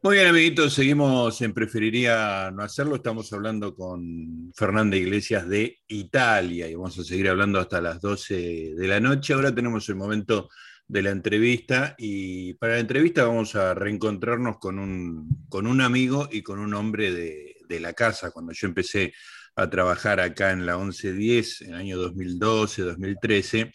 [0.00, 2.94] Muy bien, amiguitos, seguimos en Preferiría no hacerlo.
[2.94, 8.74] Estamos hablando con Fernanda Iglesias de Italia y vamos a seguir hablando hasta las 12
[8.76, 9.32] de la noche.
[9.34, 10.50] Ahora tenemos el momento
[10.86, 16.28] de la entrevista y para la entrevista vamos a reencontrarnos con un, con un amigo
[16.30, 18.30] y con un hombre de, de la casa.
[18.30, 19.12] Cuando yo empecé
[19.56, 23.72] a trabajar acá en la 1110, en el año 2012, 2013,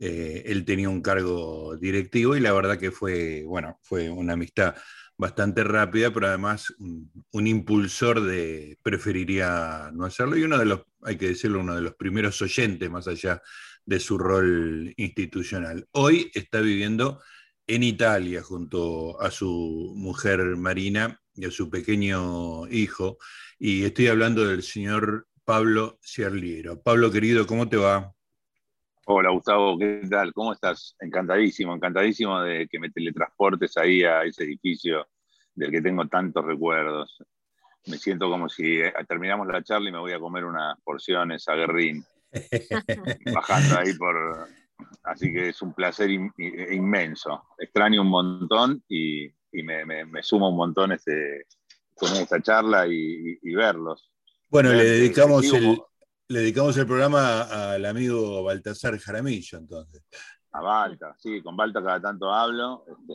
[0.00, 4.74] eh, él tenía un cargo directivo y la verdad que fue, bueno, fue una amistad
[5.22, 11.16] bastante rápida, pero además un, impulsor de preferiría no hacerlo y uno de los, hay
[11.16, 13.40] que decirlo, uno de los primeros oyentes más allá
[13.86, 15.86] de su rol institucional.
[15.92, 17.20] Hoy está viviendo
[17.68, 23.18] en Italia junto a su mujer Marina y a su pequeño hijo,
[23.60, 26.82] y estoy hablando del señor Pablo Cierliero.
[26.82, 28.12] Pablo querido, ¿cómo te va?
[29.06, 30.32] Hola Gustavo, ¿qué tal?
[30.32, 30.96] ¿Cómo estás?
[30.98, 35.06] Encantadísimo, encantadísimo de que me teletransportes ahí a ese edificio
[35.54, 37.18] del que tengo tantos recuerdos.
[37.86, 41.48] Me siento como si eh, terminamos la charla y me voy a comer unas porciones
[41.48, 42.04] a Guerrín,
[43.34, 44.48] bajando ahí por...
[45.04, 47.44] Así que es un placer inmenso.
[47.58, 51.46] Extraño un montón y, me, sumo un montón este,
[51.94, 54.10] con esta charla y, verlos.
[54.48, 55.80] Bueno, le dedicamos el,
[56.28, 57.42] le dedicamos el programa
[57.74, 60.02] al amigo Baltasar Jaramillo, entonces.
[60.52, 62.84] A Balta, sí, con Balta cada tanto hablo.
[62.88, 63.14] Este,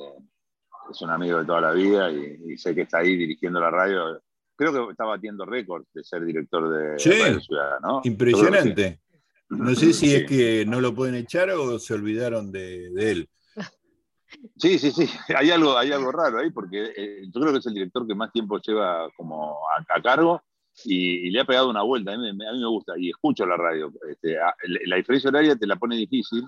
[0.91, 4.21] es un amigo de toda la vida y, sé que está ahí dirigiendo la radio.
[4.55, 8.01] Creo que está batiendo récords de ser director de, la Ciudad, ¿no?
[8.03, 8.99] Impresionante.
[9.49, 13.29] No sé si es que no lo pueden echar o se olvidaron de, él.
[14.57, 15.09] Sí, sí, sí.
[15.35, 18.15] Hay algo, hay algo raro ahí porque eh, yo creo que es el director que
[18.15, 19.57] más tiempo lleva como
[19.89, 20.41] a cargo
[20.83, 22.13] y, le ha pegado una vuelta.
[22.13, 23.91] A mí, me gusta y escucho la radio.
[24.09, 24.37] Este,
[24.85, 26.43] la diferencia horaria te la pone difícil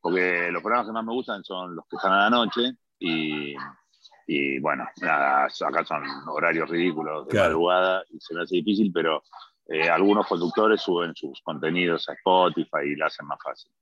[0.00, 4.58] porque los programas que más me gustan son los que están a la noche y,
[4.60, 9.22] bueno, nada, acá son horarios ridículos de madrugada y se me hace difícil, pero
[9.66, 13.72] eh, algunos conductores suben sus contenidos a Spotify y la hacen más fácil.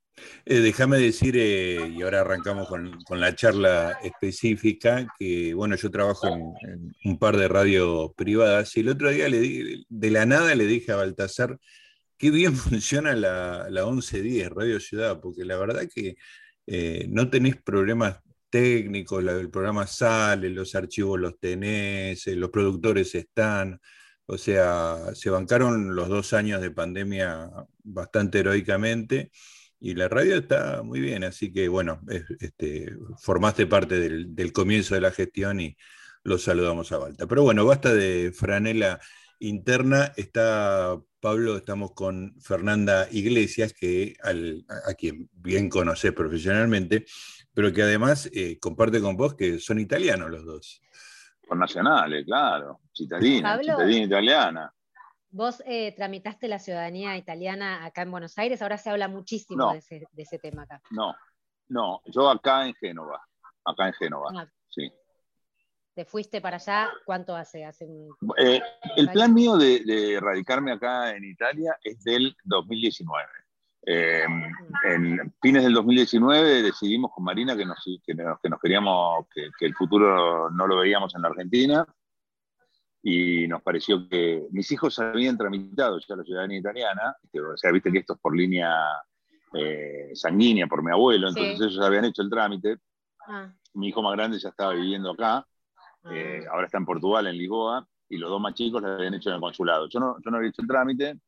[0.44, 6.26] Eh, déjame decir, eh, y ahora arrancamos con, la charla específica, que bueno, yo trabajo
[6.26, 10.64] en, un par de radios privadas y el otro día le de la nada le
[10.64, 11.58] dije a Baltasar
[12.18, 16.16] qué bien funciona la, la 1110, Radio Ciudad, porque la verdad que
[16.66, 18.20] eh, no tenéis problemas
[18.50, 23.80] técnicos, el programa sale, los archivos los tenés, los productores están.
[24.26, 27.50] O sea, se bancaron los dos años de pandemia
[27.82, 29.30] bastante heroicamente
[29.80, 32.00] y la radio está muy bien, así que bueno,
[32.40, 35.76] este, formaste parte del, comienzo de la gestión y
[36.24, 37.26] los saludamos a Balta.
[37.26, 39.00] Pero bueno, basta de franela
[39.38, 40.12] interna.
[40.16, 47.06] Está Pablo, estamos con Fernanda Iglesias, que a, quien bien conoces profesionalmente,
[47.58, 50.80] pero que además eh, comparte con vos que son italianos los dos.
[51.44, 54.72] Con nacionales, claro, cittadina, cittadina italiana.
[55.30, 60.06] Vos eh, tramitaste la ciudadanía italiana acá en Buenos Aires, ahora se habla muchísimo de,
[60.22, 60.80] ese, tema acá.
[60.92, 61.16] No,
[61.66, 63.26] no, yo acá en Génova,
[63.64, 64.46] acá en Génova, ah.
[64.68, 64.92] sí.
[65.94, 66.88] ¿Te fuiste para allá?
[67.04, 67.64] ¿Cuánto hace?
[67.64, 67.88] hace
[68.36, 68.62] eh,
[68.94, 73.26] el plan mío de, radicarme acá en Italia es del 2019.
[73.90, 74.52] Em,
[74.84, 80.50] en fines del 2019 decidimos con Marina que nos, que nos, queríamos, que, el futuro
[80.50, 81.86] no lo veíamos en la Argentina
[83.02, 87.90] y nos pareció que mis hijos habían tramitado ya la ciudadanía italiana, o sea, viste
[87.90, 88.74] que esto es por línea
[89.54, 92.76] eh, sanguínea, por mi abuelo, entonces ellos habían hecho el trámite.
[93.26, 93.50] Ah.
[93.72, 95.46] Mi hijo más grande ya estaba viviendo acá,
[96.04, 96.10] ah.
[96.12, 99.30] eh, ahora está en Portugal, en Lisboa, y los dos más chicos lo habían hecho
[99.30, 99.88] en el consulado.
[99.88, 101.18] Yo no, yo no había hecho el trámite,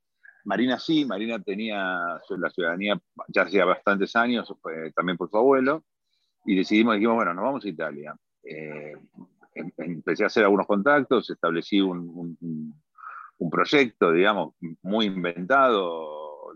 [0.45, 4.53] Marina sí, Marina tenía la ciudadanía ya hacía bastantes años,
[4.95, 5.85] también por su abuelo,
[6.45, 8.15] y decidimos, dijimos, bueno, nos vamos a Italia.
[8.43, 8.95] Eh,
[9.55, 12.37] Em, empecé a hacer algunos contactos, establecí un,
[13.51, 16.55] proyecto, digamos, muy inventado,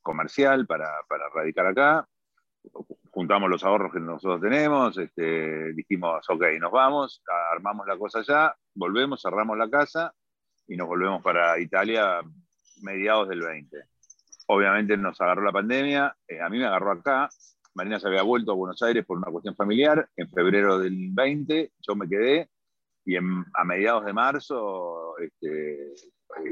[0.00, 0.88] comercial para,
[1.34, 2.08] radicar acá.
[3.10, 7.22] Juntamos los ahorros que nosotros tenemos, este, dijimos, ok, nos vamos,
[7.52, 10.14] armamos la cosa allá, volvemos, cerramos la casa
[10.66, 12.20] y nos volvemos para Italia
[12.82, 13.76] mediados del 20.
[14.48, 17.28] Obviamente nos agarró la pandemia, eh, a mí me agarró acá,
[17.74, 20.08] Marina se había vuelto a Buenos Aires por una cuestión familiar.
[20.16, 22.50] En febrero del 20 yo me quedé
[23.04, 25.92] y a mediados de marzo este,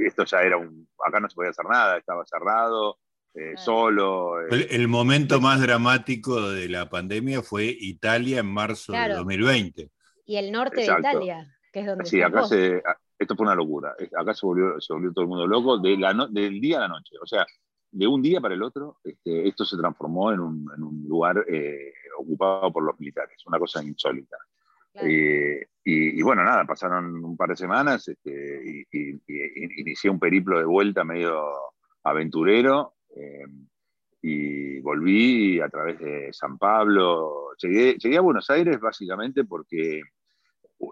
[0.07, 0.89] esto ya era un...
[1.07, 2.99] Acá no se podía hacer nada, estaba cerrado,
[3.35, 4.41] eh, solo.
[4.43, 4.67] Eh.
[4.71, 9.91] El, momento más dramático de la pandemia fue Italia en marzo de 2020.
[10.27, 12.07] Y el norte de Italia, que es donde...
[12.07, 12.83] Sí, acá se,
[13.21, 13.95] esto fue una locura.
[14.17, 16.89] Acá se volvió, se volvió todo el mundo loco de la del día a la
[16.89, 17.17] noche.
[17.21, 17.47] O sea,
[17.93, 22.73] de un día para el otro, este, esto se transformó en un, lugar eh, ocupado
[22.73, 24.39] por los militares, una cosa insólita.
[25.85, 29.21] Y, bueno, nada, pasaron un par de semanas este, y,
[29.81, 31.43] inicié un periplo de vuelta medio
[32.03, 33.45] aventurero eh,
[34.23, 37.51] y volví a través de San Pablo.
[37.59, 40.03] Llegué, llegué, a Buenos Aires básicamente porque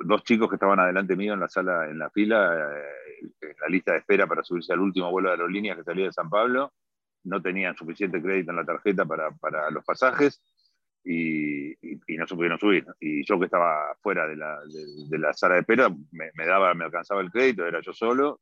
[0.05, 3.69] dos chicos que estaban adelante mío en la sala, en la fila, eh, en la
[3.69, 6.73] lista de espera para subirse al último vuelo de aerolíneas que salía de San Pablo,
[7.25, 10.43] no tenían suficiente crédito en la tarjeta para, para los pasajes
[11.05, 11.75] y,
[12.17, 12.85] no se pudieron subir.
[13.01, 14.61] Y yo que estaba fuera de la,
[15.09, 18.41] de, la sala de espera, me, daba, me alcanzaba el crédito, era yo solo.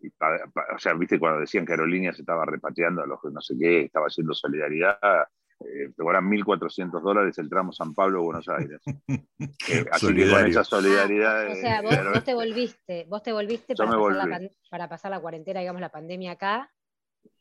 [0.00, 3.80] O sea, viste cuando decían que Aerolíneas estaba repatriando a los que no sé qué,
[3.82, 5.26] estaba haciendo solidaridad,
[5.60, 8.80] eh, te 1.400 dólares el tramo San Pablo-Buenos Aires.
[9.70, 11.46] Eh, así que con esa solidaridad...
[11.46, 15.20] Ah, o sea, vos, te volviste, vos te volviste para pasar, la, para pasar, la,
[15.20, 16.70] cuarentena, digamos, la pandemia acá,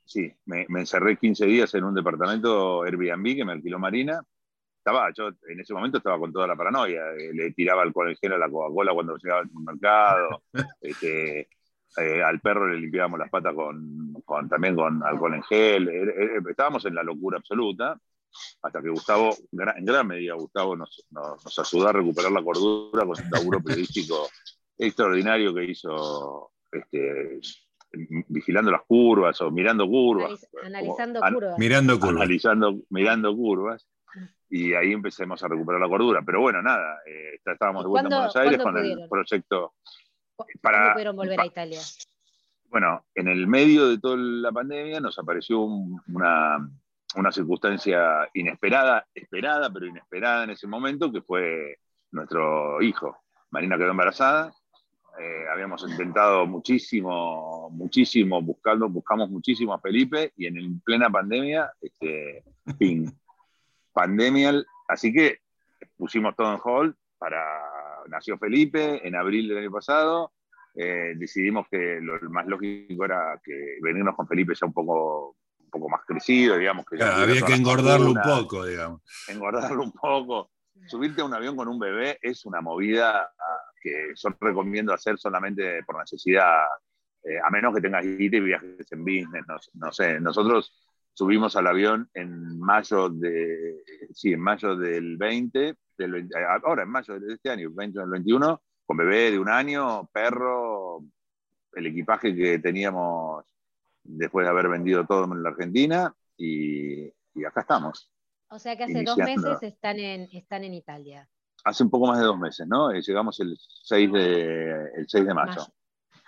[0.08, 4.22] sí, me, encerré 15 días en un departamento Airbnb que me alquiló Marina.
[4.78, 7.12] Estaba, yo en ese momento estaba con toda la paranoia.
[7.18, 10.44] Eh, le tiraba alcohol en gel a la Coca-Cola cuando llegaba al mercado.
[10.82, 11.50] Este,
[11.98, 13.97] eh, al perro le limpiábamos las patas con,
[14.50, 15.90] también con alcohol en gel.
[15.90, 18.00] Eh, estábamos en la locura absoluta.
[18.62, 23.10] Hasta que Gustavo, en gran medida, Gustavo nos, nos, ayudó a recuperar la cordura con
[23.10, 24.28] un laburo periodístico
[24.78, 27.40] extraordinario que hizo este,
[28.28, 30.48] vigilando las curvas o mirando curvas.
[30.64, 31.58] analizando curvas.
[31.58, 32.16] Mirando curvas.
[32.16, 33.88] Analizando, mirando curvas.
[34.50, 36.22] Y ahí empecemos a recuperar la cordura.
[36.26, 39.74] Pero bueno, nada, eh, estábamos de vuelta en Buenos Aires con el proyecto.
[40.62, 41.80] Para, ¿Cuándo pudieron volver a Italia?
[42.70, 46.70] Bueno, en el medio de toda la pandemia nos apareció una,
[47.16, 51.78] una circunstancia inesperada, esperada, pero inesperada en ese momento, que fue
[52.12, 53.18] nuestro hijo.
[53.52, 54.54] Marina quedó embarazada.
[55.20, 62.44] Eh, habíamos intentado muchísimo, muchísimo, buscando, buscamos muchísimo a Felipe y en plena pandemia, este,
[62.78, 63.10] ping,
[63.94, 65.40] pandemia, así que
[65.98, 67.44] pusimos todo en hold para,
[68.10, 70.34] nació Felipe en abril del año pasado,
[70.80, 75.70] eh, decidimos que lo más lógico era que venirnos con Felipe ya un poco, un
[75.72, 76.86] poco más crecido, digamos.
[76.86, 79.02] Que había que engordarlo un poco, digamos.
[79.28, 80.52] Engordarlo un poco.
[80.86, 83.28] Subirte a un avión con un bebé es una movida
[83.82, 86.66] que yo recomiendo hacer solamente por necesidad,
[87.24, 90.20] eh, a menos que tengas guita y viajes en business, no, sé.
[90.20, 90.72] Nosotros
[91.12, 93.84] subimos al avión en mayo de,
[94.14, 96.30] sí, en mayo del 20, del
[96.64, 101.04] ahora en mayo de este año, 20 del 21, con bebé de un año, perro,
[101.74, 103.46] el equipaje que teníamos
[104.04, 107.08] después de haber vendido todo en la Argentina y,
[107.46, 108.12] acá estamos.
[108.50, 111.30] O sea que hace dos meses están en, están en Italia
[111.68, 112.92] hace un poco más de dos meses, ¿no?
[112.92, 115.62] Eh, llegamos el 6 de, el 6 de mayo.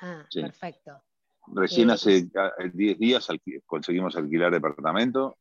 [0.01, 1.01] Ah, perfecto.
[1.47, 2.29] Recién hace
[2.73, 3.27] 10 días
[3.65, 5.37] conseguimos alquilar departamento.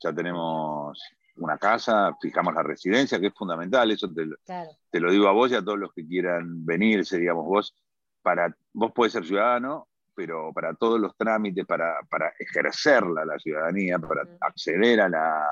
[0.00, 0.98] Ya tenemos
[1.36, 3.90] una casa, fijamos la residencia, que es fundamental.
[3.90, 7.04] Eso te, lo digo a vos y a todos los que quieran venir.
[7.04, 7.76] Digamos, vos,
[8.22, 13.98] para, vos podés ser ciudadano, pero para todos los trámites, para, para ejercerla la ciudadanía,
[13.98, 15.48] para acceder a la,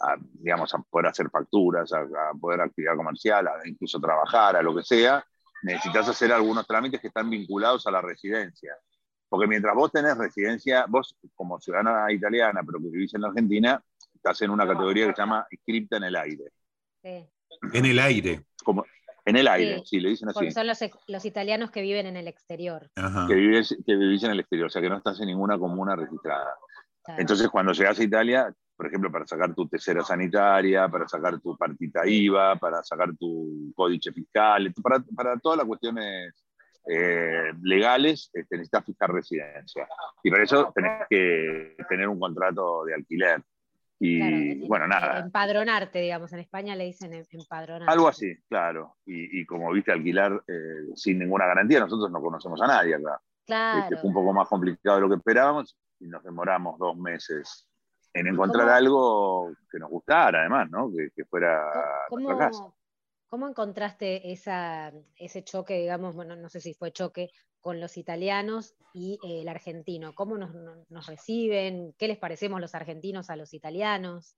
[0.00, 2.04] a, digamos, a poder hacer facturas, a,
[2.40, 5.24] poder actividad comercial, a incluso trabajar, a lo que sea,
[5.62, 8.76] necesitas hacer algunos trámites que están vinculados a la residencia.
[9.28, 13.82] Porque mientras vos tenés residencia, vos como ciudadana italiana, pero que vivís en la Argentina,
[14.26, 16.44] estás en una categoría que se llama inscripta en el aire.
[17.02, 18.44] En el aire.
[18.64, 18.84] Como,
[19.24, 20.34] en el aire, sí, le dicen así.
[20.34, 22.90] Porque son los, italianos que viven en el exterior.
[23.28, 25.94] Que, vives, que vivís en el exterior, o sea que no estás en ninguna comuna
[25.94, 26.54] registrada.
[27.18, 31.56] Entonces, cuando llegas a Italia, por ejemplo, para sacar tu tercera sanitaria, para sacar tu
[31.56, 36.34] partita IVA, para sacar tu códice fiscal, para, para todas las cuestiones
[36.88, 39.88] eh, legales este, necesitas fijar residencia.
[40.22, 43.42] Y para eso tenés que tener un contrato de alquiler.
[43.98, 45.20] Y bueno, nada.
[45.20, 47.92] Empadronarte, digamos, en España le dicen em, empadronarte.
[47.92, 48.96] Algo así, claro.
[49.06, 53.20] Y, como viste, alquilar eh, sin ninguna garantía, nosotros no conocemos a nadie acá.
[53.46, 53.84] Claro.
[53.84, 57.68] Este, fue un poco más complicado de lo que esperábamos y nos demoramos dos meses
[58.12, 60.90] en encontrar algo que nos gustara, además, ¿no?
[60.90, 61.70] Que, fuera
[62.08, 62.64] ¿Cómo, casa.
[63.28, 67.30] ¿Cómo encontraste esa, ese choque, digamos, bueno, no sé si fue choque,
[67.60, 70.14] con los italianos y eh, el argentino?
[70.14, 70.54] ¿Cómo nos,
[70.88, 71.92] nos, reciben?
[71.98, 74.36] ¿Qué les parecemos los argentinos a los italianos?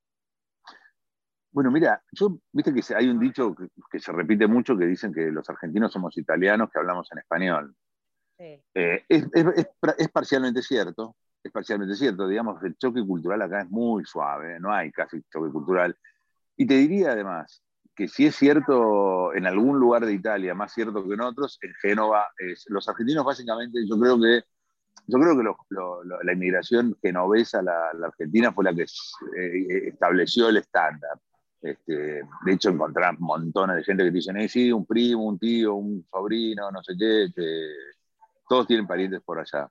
[1.51, 3.55] Bueno, mira, yo, viste que hay un dicho
[3.91, 7.77] que, se repite mucho que dicen que los argentinos somos italianos que hablamos en español.
[8.39, 8.63] Sí.
[8.75, 9.27] Eh, es,
[9.99, 14.73] es parcialmente cierto, es parcialmente cierto, digamos, el choque cultural acá es muy suave, no
[14.73, 15.95] hay casi choque cultural.
[16.57, 17.63] Y te diría además
[17.99, 21.75] que si es cierto en algún lugar de Italia, más cierto que en otros, en
[21.83, 24.45] Génova, es, los argentinos básicamente, yo creo que,
[25.09, 25.43] yo creo que
[26.23, 31.19] la inmigración genovesa a la, Argentina fue la que eh, estableció el estándar.
[31.61, 35.37] Este, de hecho, encontrás montones de gente que te dicen, eh, sí, un primo, un
[35.37, 37.27] tío, un sobrino, no sé qué,
[38.49, 39.69] todos tienen parientes por allá.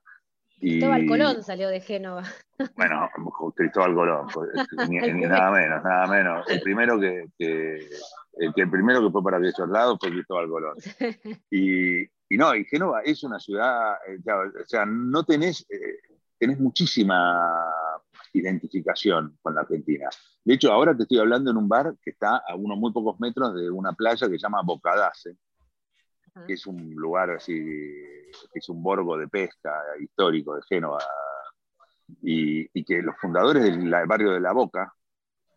[0.60, 2.24] Cristóbal Colón salió de Génova.
[2.76, 3.08] Bueno,
[3.54, 4.50] Cristóbal Colón, pues,
[4.90, 6.48] nada menos, nada menos.
[6.48, 10.74] El primero que, el, primero que fue para aquellos lados fue Cristóbal Colón.
[11.50, 15.98] Y, y no, y Génova es una ciudad, eh, o sea, no tenés, eh,
[16.36, 17.72] tenés muchísima
[18.32, 20.08] identificación con la Argentina.
[20.44, 23.20] De hecho, ahora te estoy hablando en un bar que está a unos muy pocos
[23.20, 25.36] metros de una playa que se llama Bocadace,
[26.46, 30.98] que es un lugar así, que es un borgo de pesca histórico de Génova,
[32.22, 34.92] y, que los fundadores del barrio de La Boca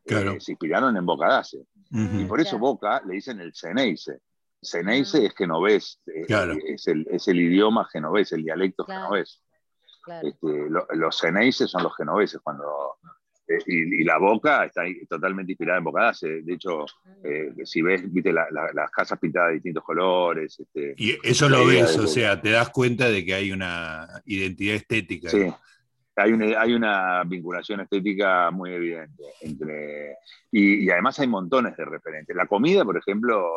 [0.06, 1.66] eh, se inspiraron en Bocadace.
[1.92, 4.20] Y por eso Boca le dicen el Ceneice.
[4.62, 6.26] Ceneice es genovés, eh,
[6.68, 9.42] es, el, es, el, idioma genovés, el dialecto genovés.
[10.22, 12.98] Este, los Ceneices son los genoveses cuando
[13.58, 16.42] eh, y, la boca está totalmente inspirada en Bocadace.
[16.42, 17.64] De hecho, mm.
[17.64, 20.60] si ves, viste las casas pintadas de distintos colores.
[20.60, 24.76] Este, y eso lo ves, o sea, te das cuenta de que hay una identidad
[24.76, 25.30] estética.
[25.30, 25.48] Sí,
[26.16, 30.18] hay una, hay una vinculación estética muy evidente entre.
[30.52, 32.36] Y, además hay montones de referentes.
[32.36, 33.52] La comida, por ejemplo,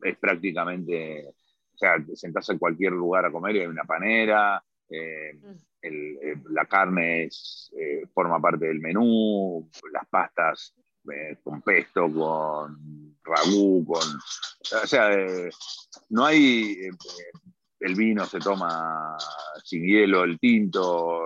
[0.00, 1.28] es prácticamente.
[1.74, 4.62] O sea, te sentás en cualquier lugar a comer y hay una panera.
[4.88, 5.32] Eh,
[5.92, 10.74] eh, la carne es, eh, forma parte del menú, las pastas
[11.42, 14.08] con pesto, con ragú, con.
[14.82, 15.10] O sea,
[16.08, 16.88] no hay.
[17.80, 19.14] el vino se toma
[19.62, 21.24] sin hielo, el tinto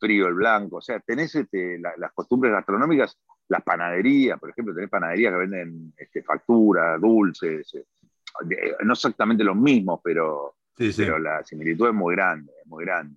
[0.00, 3.16] frío, el blanco, o sea, tenés este, las costumbres gastronómicas,
[3.48, 9.56] las panaderías, por ejemplo, tenés panaderías que venden este, facturas, dulces, eh, no exactamente los
[9.56, 13.16] mismos, pero, pero la similitud es muy grande, muy grande.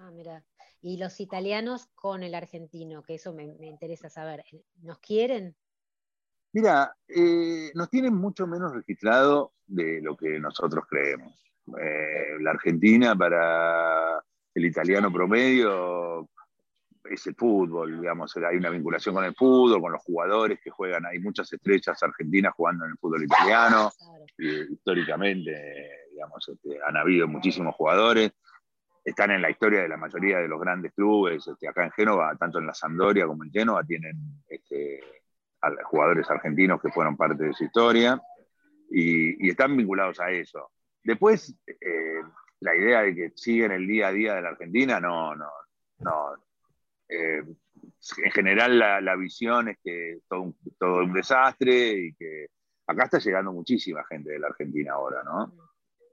[0.00, 0.44] Ah, mira.
[0.80, 4.44] Y los italianos con el argentino, que eso me, interesa saber,
[4.82, 5.56] ¿nos quieren?
[6.52, 11.44] Mira, eh, nos tienen mucho menos registrado de lo que nosotros creemos.
[11.80, 14.22] Eh, la Argentina para
[14.54, 16.28] el italiano promedio
[17.04, 21.06] es el fútbol, digamos, hay una vinculación con el fútbol, con los jugadores que juegan,
[21.06, 23.90] hay muchas estrellas argentinas jugando en el fútbol italiano,
[24.36, 28.32] históricamente, digamos, este, han habido muchísimos jugadores,
[29.10, 32.36] están en la historia de la mayoría de los grandes clubes, este, acá en Génova,
[32.36, 34.16] tanto en la Sampdoria como en Génova, tienen
[34.48, 35.00] este,
[35.84, 38.20] jugadores argentinos que fueron parte de su historia
[38.90, 40.72] y, están vinculados a eso.
[41.02, 42.22] Después, eh,
[42.60, 45.50] la idea de que siguen el día a día de la Argentina, no, no,
[46.00, 46.34] no.
[47.08, 47.42] Eh,
[48.22, 52.48] en general la, visión es que todo un, todo un desastre y que
[52.86, 55.52] acá está llegando muchísima gente de la Argentina ahora, ¿no?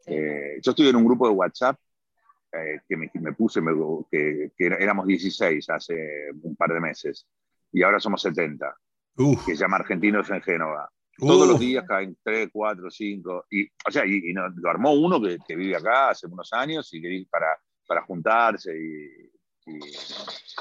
[0.06, 1.78] Eh, yo estoy en un grupo de WhatsApp
[2.56, 3.62] eh, que me, puse,
[4.12, 7.28] que, éramos 16 hace un par de meses
[7.72, 8.76] y ahora somos 70,
[9.46, 10.90] que se llama Argentinos en Génova.
[11.18, 13.46] Todos los días caen 3, 4, 5.
[13.50, 17.02] Y, o sea, y, lo armó uno que, que, vive acá hace unos años y
[17.02, 17.58] que para,
[17.88, 19.32] para juntarse y,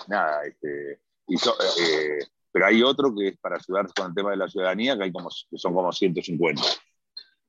[0.09, 0.45] nada.
[0.45, 2.19] Este, eh,
[2.51, 5.13] pero hay otro que es para ayudar con el tema de la ciudadanía, que, hay
[5.13, 6.63] como, que son como 150.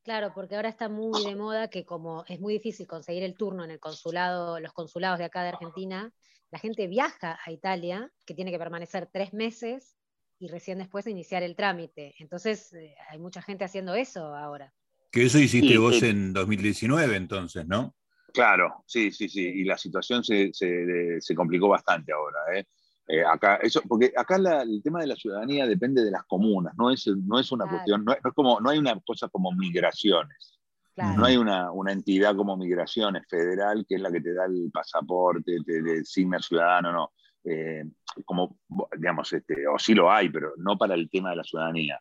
[0.05, 3.65] Claro, porque ahora está muy de moda que como es muy difícil conseguir el turno
[3.65, 6.13] en el consulado, los consulados de acá de Argentina,
[6.51, 9.97] la gente viaja a Italia, que tiene que permanecer tres meses,
[10.37, 12.13] y recién después de iniciar el trámite.
[12.19, 14.71] Entonces, eh, hay mucha gente haciendo eso ahora.
[15.11, 17.95] Que eso hiciste vos en 2019 entonces, ¿no?
[18.31, 19.41] Claro, sí, sí, sí.
[19.41, 22.37] Y la situación se, se, complicó bastante ahora.
[22.53, 22.67] ¿eh?
[23.07, 26.89] Eh, acá, eso, porque acá el tema de la ciudadanía depende de las comunas, no
[26.89, 30.59] es, no es una cuestión, no, es como, no hay una cosa como migraciones.
[30.97, 34.71] No hay una, una, entidad como migraciones federal que es la que te da el
[34.71, 37.11] pasaporte, te designa ciudadano, no.
[37.43, 37.83] Eh,
[38.23, 38.59] como,
[38.97, 41.99] digamos, este, o sí lo hay, pero no para el tema de la ciudadanía.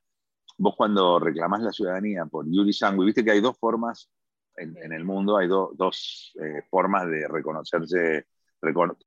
[0.57, 4.09] Vos cuando reclamás la ciudadanía por Yuri Sangui, viste que hay dos formas
[4.57, 8.27] en, el mundo, hay dos eh, formas de reconocerse,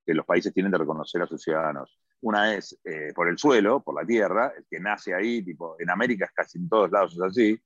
[0.05, 1.97] que los países tienen de reconocer a sus ciudadanos.
[2.21, 5.89] Una es eh, por el suelo, por la tierra, el que nace ahí, tipo, en
[5.89, 7.61] América es casi en todos lados es así,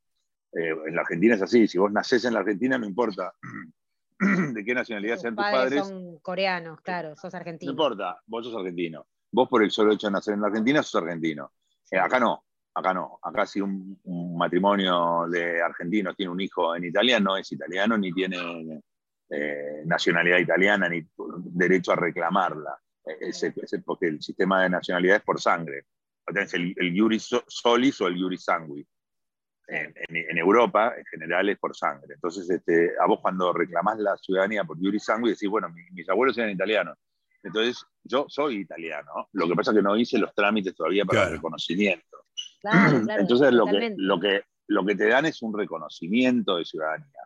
[0.54, 3.34] en la Argentina es así, si vos nacés en la Argentina no importa
[4.54, 5.88] de qué nacionalidad sean tus padres.
[5.88, 7.72] Son coreanos, claro, sos argentino.
[7.72, 9.08] No importa, vos sos argentino.
[9.32, 11.54] Vos por el solo hecho de nacer en la Argentina sos argentino.
[11.90, 12.46] Eh, acá no,
[12.76, 13.20] acá no.
[13.22, 14.00] Acá si un,
[14.38, 18.82] matrimonio de argentinos tiene un hijo en Italia, no es italiano ni tiene
[19.32, 21.06] eh, nacionalidad italiana ni
[21.44, 22.78] derecho a reclamarla.
[23.06, 23.32] Eh,
[23.86, 25.86] porque el sistema de nacionalidad es por sangre.
[26.26, 28.88] Tenés el, el Yuri Solis o el Yuri Sangui
[29.72, 32.16] en, Europa, en general, es por sangre.
[32.16, 36.38] Entonces, este, a vos cuando reclamás la ciudadanía por Yuri Sangue, decís, bueno, mis, abuelos
[36.38, 36.98] eran italianos.
[37.44, 39.30] Entonces, yo soy italiano.
[39.32, 42.26] Lo que pasa es que no hice los trámites todavía para el reconocimiento.
[43.18, 47.22] Entonces lo que, lo, que, lo que te dan es un reconocimiento de ciudadanía.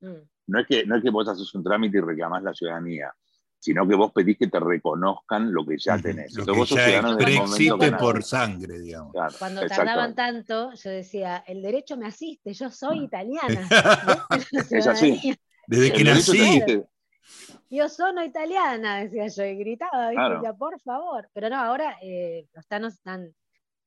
[0.00, 0.28] Mm.
[0.46, 3.12] No, es que, no es que vos haces un trámite y reclamás la ciudadanía,
[3.58, 6.34] sino que vos pedís que te reconozcan lo que ya tenés.
[6.34, 9.14] Lo vos existe por sangre, digamos.
[9.38, 13.68] Cuando tardaban tanto, yo decía, el derecho me asiste, yo soy italiana.
[14.70, 15.38] es así.
[15.66, 16.62] Desde que nací.
[17.68, 21.28] Yo soy italiana, decía yo, y gritaba, decía, por favor.
[21.32, 23.32] Pero no, ahora eh, los tanos están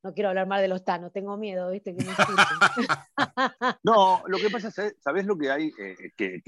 [0.03, 1.95] no quiero hablar mal de los tanos, tengo miedo, ¿viste?
[1.95, 2.05] Que
[3.83, 5.71] no, lo que pasa es, ¿sabés lo que hay?
[5.79, 6.41] Eh, que,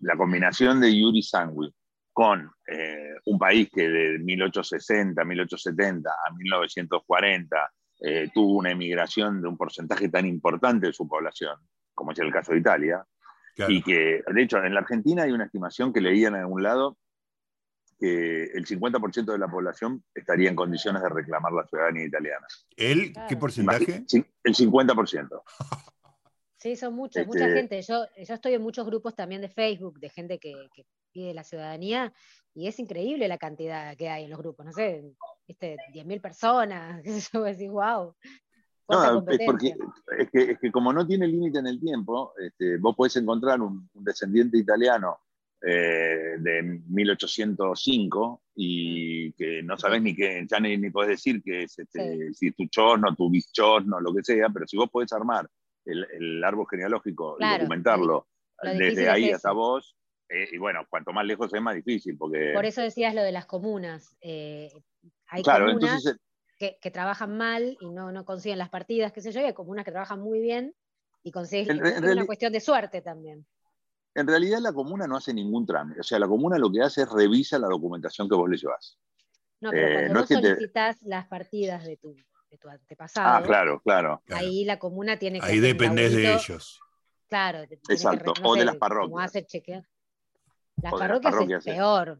[0.00, 1.72] la combinación de Yuri Sangui
[2.12, 9.48] con eh, un país que de 1860, 1870 a 1940 eh, tuvo una emigración de
[9.48, 11.56] un porcentaje tan importante de su población,
[11.94, 13.04] como es el caso de Italia,
[13.68, 16.98] y que, de hecho, en la Argentina hay una estimación que leían en algún lado
[17.98, 22.46] que el 50% de la población estaría en condiciones de reclamar la ciudadanía italiana.
[22.76, 24.04] ¿El qué porcentaje?
[24.44, 25.42] El 50%.
[26.58, 27.80] Sí, son muchos, este mucha gente.
[27.82, 30.54] Yo, yo estoy en muchos grupos también de Facebook, de gente que,
[31.12, 32.12] pide la ciudadanía,
[32.52, 34.66] y es increíble la cantidad que hay en los grupos.
[34.66, 35.02] No sé,
[35.46, 38.14] este, 10.000 personas, qué sé yo, decís, wow.
[38.88, 39.74] No, es, porque,
[40.18, 43.60] es, que, es que como no tiene límite en el tiempo, este, vos podés encontrar
[43.60, 45.18] un descendiente italiano
[45.68, 49.32] eh, de 1805 y mm.
[49.36, 52.66] que no sabes ni qué, ya ni, ni podés decir que es este, si tu
[52.66, 55.50] chorno, tu bichorno, lo que sea, pero si vos podés armar
[55.84, 58.28] el, árbol genealógico y documentarlo
[58.62, 59.96] desde ahí hasta vos,
[60.28, 62.16] eh, y bueno, cuanto más lejos es más difícil.
[62.16, 62.52] Porque...
[62.54, 64.16] Por eso decías lo de las comunas.
[64.20, 64.70] Eh,
[65.26, 66.16] hay comunas
[66.58, 69.52] que, que, trabajan mal y no, no consiguen las partidas, qué sé yo, y hay
[69.52, 70.76] comunas que trabajan muy bien
[71.24, 71.84] y consiguen.
[71.84, 73.44] es una cuestión de suerte también.
[74.16, 76.00] En realidad la comuna no hace ningún trámite.
[76.00, 78.98] O sea, la comuna lo que hace es revisa la documentación que vos le llevas.
[79.60, 82.16] No, pero cuando eh, vos solicitas las partidas de tu,
[82.50, 83.28] de tu, antepasado.
[83.28, 84.22] Ah, claro, claro.
[84.30, 85.46] Ahí la comuna tiene que.
[85.46, 86.80] Ahí dependés de ellos.
[87.28, 87.66] Claro.
[87.90, 88.32] Exacto.
[88.42, 89.10] o de las parroquias.
[89.10, 89.86] Como hace chequear.
[90.76, 92.18] Las parroquias, es peor.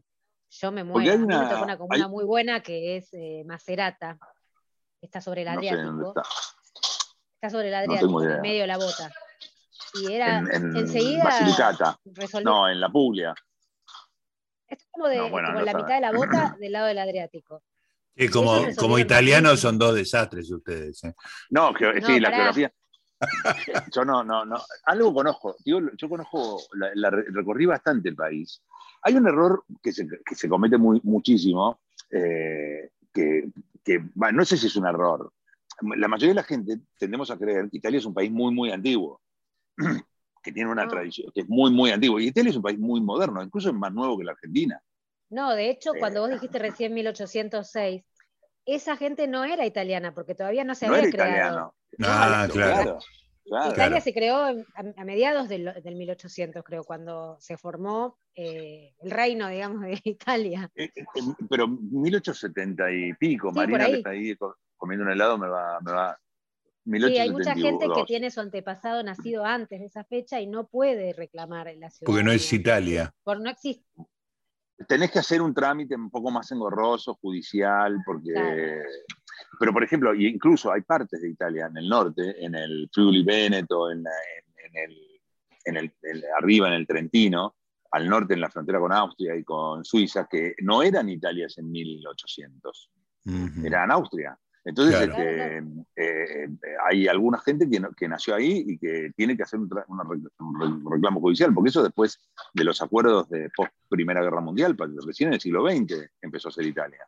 [0.51, 1.11] Yo me muero.
[1.11, 4.19] Hay una, una comuna muy buena que es eh, Macerata.
[5.01, 6.09] Está sobre el Adriático.
[6.09, 6.21] está.
[7.33, 7.49] está.
[7.49, 9.11] sobre el Adriático, en medio de la bota.
[9.93, 11.23] Y era en, enseguida.
[11.23, 11.99] Basilicata.
[12.43, 13.33] No, en la Puglia.
[14.67, 15.17] Esto es como, de,
[15.65, 17.63] la mitad de la bota del lado del Adriático.
[18.15, 21.03] Sí, como, como italianos son dos desastres ustedes.
[21.03, 21.13] ¿eh?
[21.51, 21.71] No,
[22.05, 22.73] sí, la geografía.
[23.93, 24.57] yo no, no, no.
[24.85, 25.55] Algo conozco.
[25.63, 28.61] Yo, yo conozco, la, recorrí bastante el país.
[29.03, 33.49] Hay un error que se, que se comete muy, muchísimo, eh, que,
[33.83, 35.31] que no sé si es un error.
[35.95, 38.71] La mayoría de la gente tendemos a creer que Italia es un país muy, muy
[38.71, 39.21] antiguo.
[40.43, 40.87] que tiene una ah.
[40.87, 42.19] tradición, que es muy, muy antiguo.
[42.19, 44.81] Y Italia es un país muy moderno, incluso es más nuevo que la Argentina.
[45.29, 48.03] No, de hecho, cuando vos dijiste recién 1806,
[48.65, 51.73] esa gente no era italiana, porque todavía no se había creado.
[52.01, 52.99] Ah, claro.
[53.45, 59.81] Italia se creó a, mediados del, 1800, creo, cuando se formó eh, el reino, digamos,
[59.81, 60.69] de Italia.
[60.75, 61.03] Eh, eh,
[61.49, 64.35] pero 1870 y pico, Marina que está ahí
[64.75, 66.19] comiendo un helado me va, me va,
[66.87, 70.67] Sí, hay mucha gente que tiene su antepasado nacido antes de esa fecha y no
[70.67, 72.05] puede reclamar en la ciudad.
[72.05, 73.13] Porque no es Italia.
[73.23, 73.85] Por no existe.
[74.87, 78.83] Tenés que hacer un trámite un poco más engorroso, judicial, porque...
[79.59, 83.91] Pero, por ejemplo, incluso hay partes de Italia en el norte, en el Friuli Veneto,
[83.91, 84.03] en,
[85.65, 85.93] en, el,
[86.37, 87.55] arriba en el Trentino,
[87.91, 91.71] al norte en la frontera con Austria y con Suiza, que no eran Italias en
[91.71, 92.91] 1800,
[93.63, 94.37] eran Austria.
[94.67, 95.57] Entonces, este,
[95.95, 96.49] eh,
[96.85, 99.69] hay alguna gente que, nació ahí y que tiene que hacer un,
[100.91, 102.19] reclamo judicial, porque eso después
[102.53, 104.75] de los acuerdos de post Primera Guerra Mundial,
[105.05, 106.99] recién en el siglo XX empezó a ser Italia.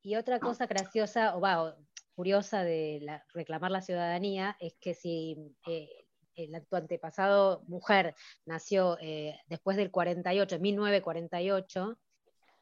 [0.00, 1.74] Y otra cosa graciosa, o
[2.14, 5.90] curiosa de reclamar la ciudadanía, es que si eh,
[6.36, 8.14] el, tu antepasado mujer
[8.46, 11.98] nació eh, después del 48, 1948,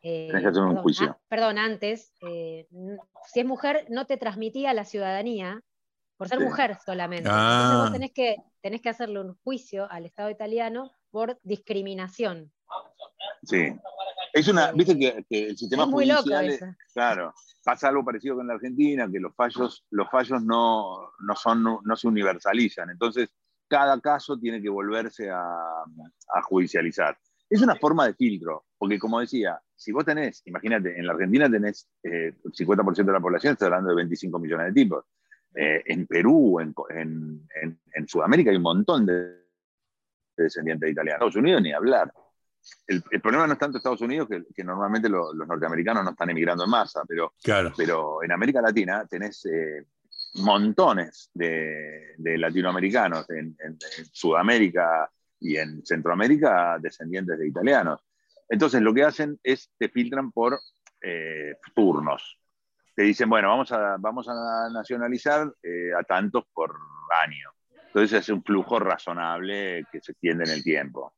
[0.02, 1.10] eh, perdón, un juicio.
[1.10, 2.66] Ah, perdón, antes, eh,
[3.26, 5.62] si es mujer, no te transmitía la ciudadanía
[6.16, 7.28] por ser mujer solamente.
[7.28, 7.92] Entonces vos ah.
[7.92, 12.52] tenés que, tenés que hacerle un juicio al Estado italiano por discriminación.
[13.42, 13.74] Sí.
[14.32, 17.34] Es una, viste que, el sistema judicial, claro,
[17.64, 21.96] pasa algo parecido con la Argentina, que los fallos, los fallos no, no, son, no
[21.96, 22.90] se universalizan.
[22.90, 23.30] Entonces,
[23.66, 27.18] cada caso tiene que volverse a, a judicializar.
[27.48, 31.51] Es una forma de filtro, porque como decía, si vos tenés, imagínate, en la Argentina
[31.51, 35.05] tenés eh, el 50% de la población, estás hablando de 25 millones de tipos.
[35.55, 39.40] Eh, en Perú, en, en, Sudamérica hay un montón de,
[40.37, 41.27] descendientes de italianos.
[41.27, 42.12] Estados Unidos ni hablar.
[42.87, 46.71] El, problema no es tanto Estados Unidos, que, normalmente los norteamericanos no están emigrando en
[46.71, 47.73] masa, pero, claro.
[47.77, 49.87] pero en América Latina tenés, eh,
[50.35, 53.57] montones de, latinoamericanos en,
[54.12, 58.01] Sudamérica y en Centroamérica descendientes de italianos.
[58.50, 60.58] Entonces lo que hacen es te filtran por
[61.00, 62.38] eh, turnos.
[62.94, 66.76] Te dicen, bueno, vamos a, vamos a nacionalizar eh, a tantos por
[67.24, 67.48] año.
[67.86, 71.14] Entonces es un flujo razonable que se extiende en el tiempo.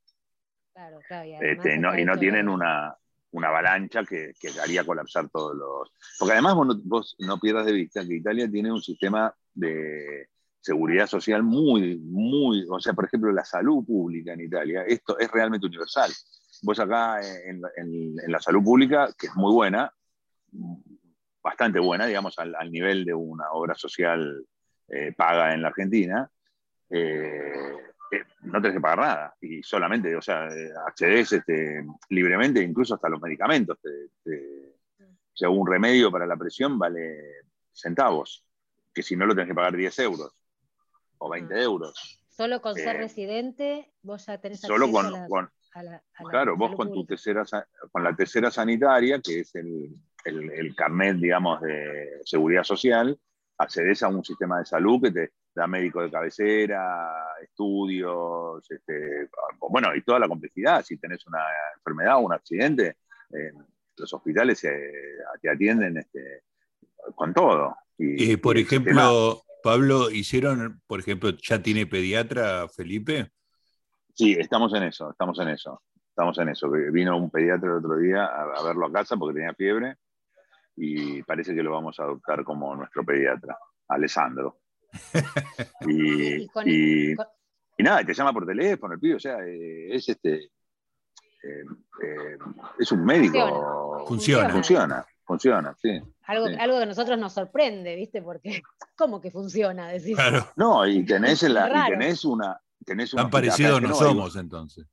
[0.74, 2.96] Claro, claro, y, este, no, y no tienen una,
[3.32, 5.90] una avalancha que, que, haría colapsar todos los...
[6.18, 10.28] Porque además vos no, pierdas de vista que Italia tiene un sistema de
[10.60, 12.66] seguridad social muy, muy...
[12.70, 16.10] O sea, por ejemplo, la salud pública en Italia, esto es realmente universal.
[16.62, 17.60] Vos acá en,
[18.28, 19.92] la salud pública, que es muy buena,
[21.42, 24.46] bastante buena, digamos, al, nivel de una obra social
[24.88, 26.30] eh, paga en la Argentina,
[26.90, 27.76] eh,
[28.42, 30.48] no tenés que pagar nada y solamente, o sea,
[30.86, 33.78] accedes este, libremente, incluso hasta los medicamentos.
[33.78, 38.44] o sea, un remedio para la presión vale centavos,
[38.92, 40.32] que si no lo tenés que pagar 10 euros
[41.18, 41.62] o 20 ah.
[41.62, 42.18] euros.
[42.28, 45.50] Solo con ser eh, residente, vos ya tenés solo con,
[46.28, 47.44] Claro, vos con, tu tercera,
[47.90, 49.88] con la tercera sanitaria, que es el,
[50.24, 53.18] el, el carnet, digamos, de seguridad social,
[53.58, 59.28] accedes a un sistema de salud que te da médico de cabecera, estudios, este,
[59.70, 60.84] bueno, y toda la complejidad.
[60.84, 61.40] Si tenés una
[61.76, 62.96] enfermedad o un accidente,
[63.96, 66.42] los hospitales te atienden este,
[67.14, 67.76] con todo.
[67.98, 73.30] Y, por ejemplo, Pablo, ¿hicieron, por ejemplo, ya tiene pediatra Felipe?
[74.14, 75.82] Sí, estamos en eso, estamos en eso.
[76.08, 76.70] Estamos en eso.
[76.70, 79.96] Vino un pediatra el otro día a verlo a casa porque tenía fiebre
[80.76, 84.60] y parece que lo vamos a adoptar como nuestro pediatra, Alessandro.
[85.86, 86.46] y,
[87.78, 90.34] nada, te llama por teléfono el pibe, o sea, eh, es este.
[90.34, 91.64] Eh,
[92.04, 92.38] eh,
[92.78, 94.04] es un médico.
[94.06, 94.50] Funciona.
[94.50, 96.00] Funciona, funciona, sí.
[96.26, 98.22] Algo, algo que a nosotros nos sorprende, ¿viste?
[98.22, 98.62] Porque,
[98.96, 99.88] ¿cómo que funciona?
[99.88, 100.16] Decís.
[100.56, 102.60] No, y tenés, la, y tenés una.
[102.84, 104.86] Tenés Tan parecidos no somos, entonces.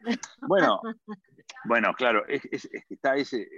[0.48, 0.80] Bueno,
[1.64, 3.48] bueno, claro, es, está ese,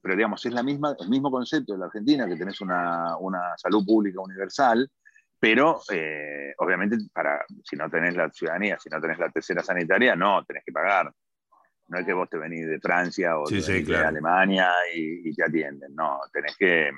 [0.00, 3.56] pero digamos, es la misma, el mismo concepto de la Argentina, que tenés una, una
[3.56, 4.90] salud pública universal,
[5.38, 10.16] pero eh, obviamente para, si no tenés la ciudadanía, si no tenés la tercera sanitaria,
[10.16, 11.12] no, tenés que pagar.
[11.88, 16.18] No es que vos te venís de Francia o de Alemania y, te atienden, no,
[16.32, 16.90] tenés que...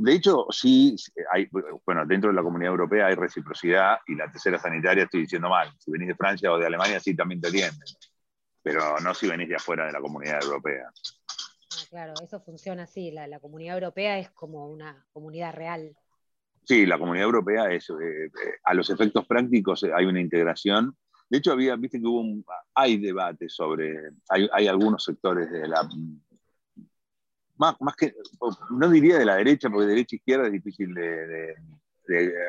[0.00, 0.94] De hecho, sí,
[1.32, 1.48] hay,
[1.84, 5.72] bueno, dentro de la comunidad europea hay reciprocidad y la tercera sanitaria estoy diciendo mal.
[5.76, 7.88] Si venís de Francia o de Alemania, sí también te atienden,
[8.62, 10.84] pero no si venís de afuera de la comunidad europea.
[10.86, 13.10] Ah, claro, eso funciona así.
[13.10, 15.96] La, comunidad europea es como una comunidad real.
[16.62, 18.30] Sí, la comunidad europea es, eh, eh,
[18.62, 20.96] a los efectos prácticos eh, hay una integración.
[21.28, 25.88] De hecho, había, viste que hubo un, hay debate sobre, hay, algunos sectores de la,
[27.58, 28.14] más, más, que,
[28.70, 31.54] no diría de la derecha, porque de derecha e izquierda es difícil de,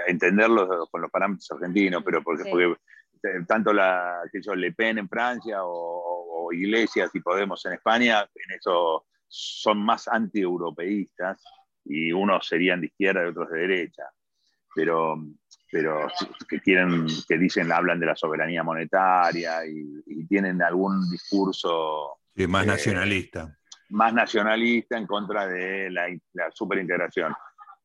[0.08, 2.78] entenderlo con los parámetros argentinos, pero porque, porque
[3.46, 8.22] tanto la, que yo, Le Pen en Francia o, o, Iglesias y Podemos en España,
[8.22, 11.44] en eso son más anti-europeístas
[11.86, 14.04] y unos serían de izquierda y otros de derecha,
[14.74, 15.18] pero,
[15.72, 16.08] pero
[16.48, 22.68] que quieren, que dicen, hablan de la soberanía monetaria y, tienen algún discurso más eh,
[22.68, 23.59] nacionalista.
[23.90, 27.34] Más nacionalista en contra de la, la superintegración.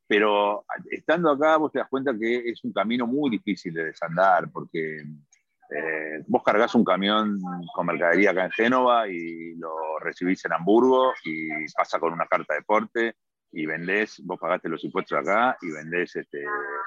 [0.06, 4.50] Pero estando acá vos te das cuenta que es un camino muy difícil de desandar,
[4.52, 5.02] porque
[5.70, 7.40] eh, vos cargas un camión
[7.74, 12.54] con mercadería acá en Génova y lo recibís en Hamburgo y pasa con una carta
[12.54, 13.16] de porte
[13.50, 16.44] y vendés, vos pagaste los impuestos acá y vendés este,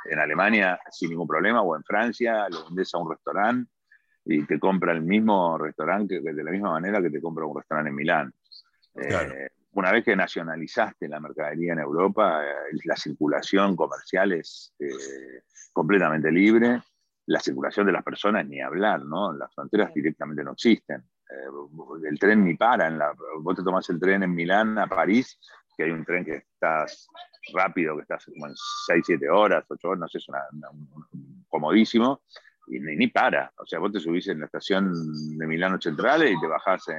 [0.10, 3.71] en Alemania sin ningún problema o en Francia, lo vendés a un restaurante
[4.25, 7.89] y te compra el mismo restaurante de la misma manera que te compra un restaurante
[7.89, 8.34] en Milán.
[8.98, 14.74] Eh, una vez que nacionalizaste la mercadería en Europa, eh, la circulación comercial es
[15.72, 16.82] completamente libre
[17.28, 19.34] la circulación de las personas ni hablar, ¿no?
[19.34, 21.04] Las fronteras directamente no existen.
[21.30, 22.88] Eh, el tren ni para.
[22.88, 25.38] En la, vos te tomás el tren en Milán a París,
[25.76, 27.08] que hay un tren que estás
[27.54, 30.40] rápido, que estás como en 6, 7 horas, 8 horas, no sé, es una,
[31.50, 32.22] comodísimo,
[32.68, 33.52] y ni, para.
[33.58, 34.92] O sea, vos te subís en la estación
[35.38, 36.98] de Milano Centrales y te bajás en,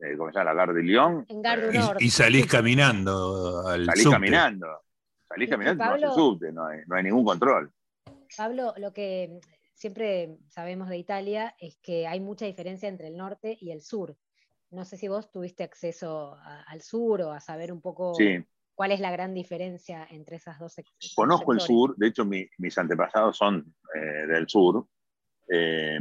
[0.00, 0.52] eh, ¿cómo se llama?
[0.52, 1.26] La Gare de Lyon.
[2.00, 4.66] y, salís caminando al Salís caminando.
[5.28, 7.72] Salís caminando, no, hay subte, no hay ningún control.
[8.36, 9.40] Pablo, lo que
[9.74, 14.16] siempre sabemos de Italia es que hay mucha diferencia entre el norte y el sur.
[14.70, 18.12] No sé si vos tuviste acceso al sur o a saber un poco
[18.74, 21.14] cuál es la gran diferencia entre esas dos sectores.
[21.14, 24.86] Conozco el sur, de hecho mis antepasados son eh, del sur.
[25.48, 25.98] Eh,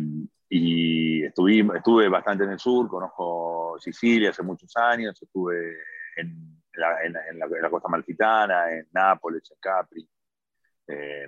[0.49, 5.77] y estuve, estuve bastante en el sur, conozco Sicilia hace muchos años, estuve
[6.15, 10.09] en la, en la costa malfitana, en Nápoles, en Capri.
[10.87, 11.27] Eh,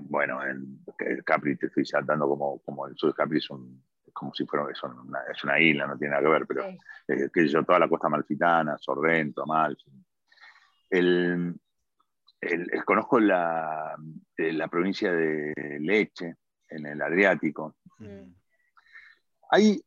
[0.00, 0.80] bueno, en
[1.24, 3.48] Capri te estoy saltando como, como el sur de Capri es,
[4.12, 6.64] como si fuera una, es una isla, no tiene nada que ver, pero
[7.08, 9.90] eh, que yo, toda la costa malfitana, Sorrento, Amalfi.
[10.88, 11.54] El,
[12.84, 13.96] conozco la,
[14.36, 16.36] la, provincia de Leche,
[16.68, 17.76] en el Adriático.
[19.50, 19.80] Hay,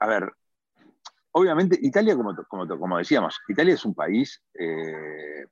[0.00, 0.32] a ver,
[1.32, 5.46] obviamente Italia, como, como, como, decíamos, Italia es un país eh,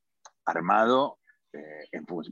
[0.45, 1.19] armado
[1.53, 2.31] eh, en vos,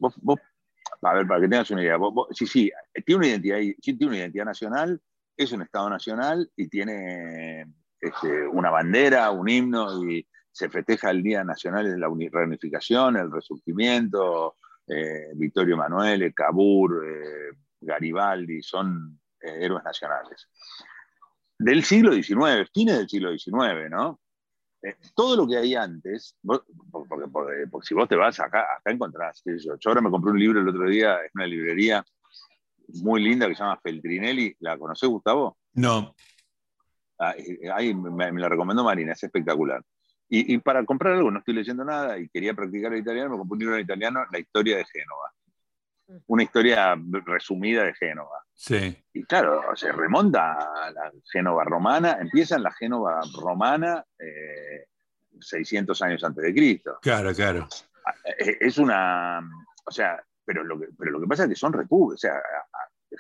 [1.03, 1.99] a ver, para que tengas una idea,
[2.33, 2.71] sí, sí,
[3.05, 5.01] tiene una identidad, tiene una identidad nacional,
[5.37, 7.67] es un Estado nacional y tiene
[8.01, 13.31] este, una bandera, un himno y se festeja el Día Nacional de la Reunificación, el
[13.31, 17.05] Resurgimiento, eh, Vittorio Emanuele, Cabur,
[17.81, 20.49] Garibaldi, son eh, héroes nacionales.
[21.59, 24.21] Del siglo XIX, fines del siglo XIX, ¿no?
[25.15, 29.91] todo lo que hay antes, porque, si vos te vas acá, acá encontrás, yo, yo
[29.91, 32.05] ahora me compré un libro el otro día en una librería
[32.95, 34.57] muy linda que se llama Feltrinelli.
[34.61, 35.59] ¿La conocés, Gustavo?
[35.75, 36.15] No.
[37.19, 37.35] Ah,
[37.75, 39.85] ahí me, la recomendó Marina, es espectacular.
[40.33, 43.55] Y, para comprar algo, no estoy leyendo nada y quería practicar el italiano, me compré
[43.55, 45.33] un libro en italiano, La historia de Génova.
[46.27, 48.45] Una historia resumida de Génova.
[48.55, 48.97] Sí.
[49.13, 54.05] Y claro, se remonta a la Génova romana, empieza en la Génova romana
[55.41, 56.99] 600 eh, años antes de Cristo.
[57.01, 57.69] Claro, claro.
[58.07, 59.41] Ah, eh, es una,
[59.87, 62.43] o sea, pero lo que, pero lo que pasa es que son repúblicas, o sea,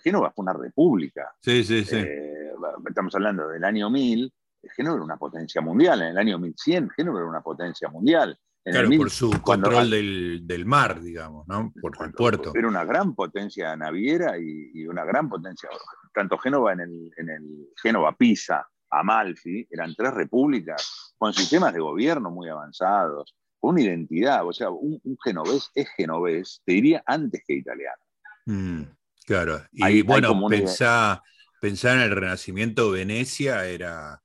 [0.02, 1.34] Génova fue una república.
[1.40, 1.96] Sí, sí, sí.
[1.96, 2.52] Eh,
[2.86, 4.32] estamos hablando del año 1000,
[4.76, 8.38] Génova era una potencia mundial, en el año 1100 Génova era una potencia mundial.
[8.64, 11.72] Claro, por su control del, mar, digamos, ¿no?
[11.80, 12.52] Por el puerto.
[12.54, 15.68] Era una gran potencia naviera y, una gran potencia,
[16.14, 21.80] tanto Génova en el, en el Génova, Pisa, Amalfi, eran tres repúblicas con sistemas de
[21.80, 27.54] gobierno muy avanzados, una identidad, o sea, un, genovés es genovés, te diría antes que
[27.54, 28.02] italiano.
[28.46, 28.82] Mm,
[29.26, 31.22] claro, y bueno, pensá,
[31.62, 34.20] en el Renacimiento, Venecia era,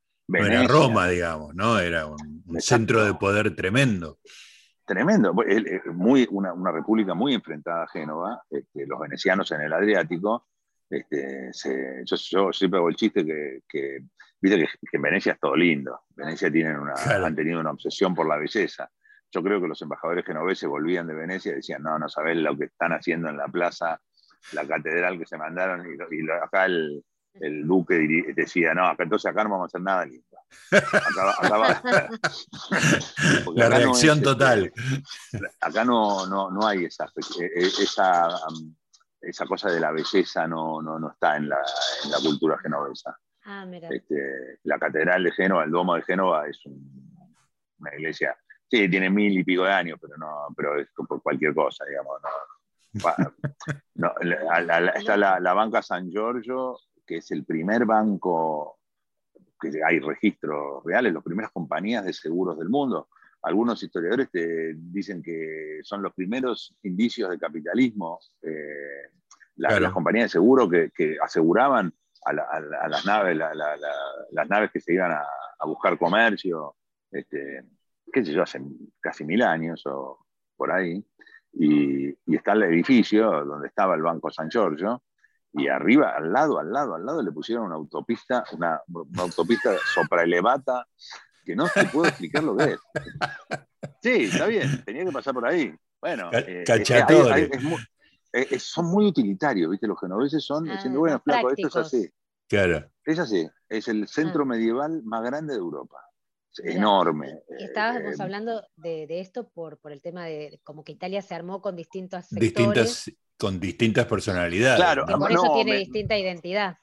[0.67, 1.80] Roma, digamos, ¿no?
[1.80, 4.19] Era un, centro de poder tremendo.
[4.86, 5.34] Tremendo,
[5.93, 10.47] muy, una, república muy enfrentada a Génova, este, los venecianos en el Adriático.
[10.88, 11.49] Este,
[12.05, 13.99] yo, siempre hago el chiste que,
[14.39, 16.01] viste que, en Venecia es todo lindo.
[16.10, 18.88] Venecia tienen una, han tenido una obsesión por la belleza.
[19.31, 22.55] Yo creo que los embajadores genoveses volvían de Venecia y decían, no, no sabés lo
[22.55, 23.99] que están haciendo en la plaza,
[24.53, 27.03] la catedral que se mandaron, y, acá el,
[27.65, 30.35] duque decía, no, acá entonces acá no vamos a hacer nada lindo.
[33.56, 34.72] la reacción total.
[35.62, 37.06] acá no, no, hay esa,
[37.39, 38.28] e, e, esa,
[39.22, 41.60] esa, cosa de la belleza, no, no, está en la,
[42.22, 43.18] cultura genovesa.
[43.46, 48.36] Ah, este, la catedral de Génova, el domo de Génova, es una iglesia
[48.70, 52.20] Sí, tiene mil y pico de años, pero no, pero es por cualquier cosa, digamos.
[54.96, 58.80] está la, banca San Giorgio, que es el primer banco
[59.60, 63.10] que hay registros reales, las primeras compañías de seguros del mundo.
[63.41, 69.10] Algunos historiadores te dicen que son los primeros indicios de capitalismo, eh,
[69.58, 71.94] las compañías de seguro que, aseguraban
[72.26, 75.24] a, las naves, las naves que se iban a,
[75.60, 76.76] a buscar comercio.
[77.12, 77.63] Este,
[78.12, 78.62] qué sé yo, hace
[79.00, 81.06] casi mil años o por ahí,
[81.54, 85.04] y, está el edificio donde estaba el Banco San Giorgio,
[85.58, 88.82] y arriba, al lado, al lado, al lado le pusieron una autopista, una,
[89.18, 90.88] autopista sopraelevata
[91.44, 92.80] que no se puede explicar lo que es.
[94.02, 95.74] Sí, está bien, tenía que pasar por ahí.
[96.02, 99.88] Bueno, eh, eh, eh, son muy utilitarios, ¿viste?
[99.88, 102.10] Los genoveses son ah, diciendo, bueno, flaco, esto es así.
[102.48, 102.89] Claro.
[103.04, 104.46] Es así, es el centro ah.
[104.46, 106.06] medieval más grande de Europa
[106.63, 107.41] enorme.
[107.60, 111.62] Estábamos eh, hablando de, esto por, por el tema de como que Italia se armó
[111.62, 112.54] con distintos sectores.
[112.54, 114.78] Distintas, con distintas personalidades.
[114.78, 116.78] Claro, por eso tiene distinta identidad.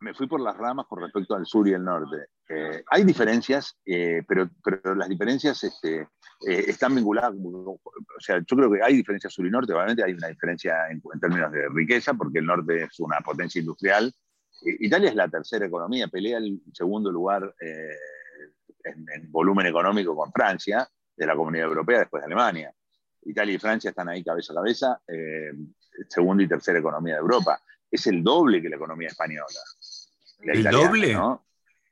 [0.00, 2.28] Me fui por las ramas con respecto al sur y el norte.
[2.48, 6.08] Eh, hay diferencias, eh, pero, pero las diferencias este,
[6.40, 7.80] están vinculadas, o
[8.18, 11.50] sea, yo creo que hay diferencias sur y norte, obviamente hay una diferencia en, términos
[11.52, 14.12] de riqueza, porque el norte es una potencia industrial.
[14.62, 21.26] Italia es la tercera economía, pelea el segundo lugar en, volumen económico con Francia, de
[21.26, 22.74] la Comunidad Europea después de Alemania.
[23.26, 25.52] Italia y Francia están ahí cabeza a cabeza, eh,
[26.08, 27.60] segunda y tercera economía de Europa.
[27.90, 29.46] Es el doble que la economía española.
[30.40, 31.16] ¿El doble?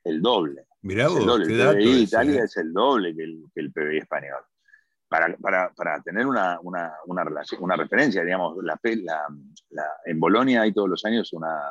[0.03, 0.65] El doble.
[0.81, 2.45] Mirá vos, el, PBI de Italia eh.
[2.45, 4.41] es el doble que el, PBI español.
[5.07, 8.79] Para, para, para tener una, una, una, relación, una referencia, digamos, la,
[9.69, 11.61] la, en Bolonia hay todos los años una,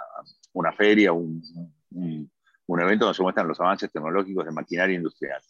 [0.53, 1.42] una feria, un,
[2.66, 5.42] un evento donde se muestran los avances tecnológicos de maquinaria industrial.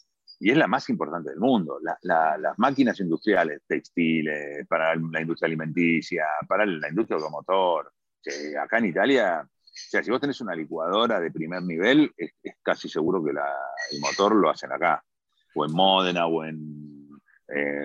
[0.43, 1.79] Y es la más importante del mundo.
[2.03, 7.93] las máquinas industriales, textiles, para la industria alimenticia, para la industria automotor.
[8.61, 12.89] acá en Italia, o sea, si vos tenés una licuadora de primer nivel, es, casi
[12.89, 15.05] seguro que el motor lo hacen acá,
[15.55, 17.09] o en Módena, o en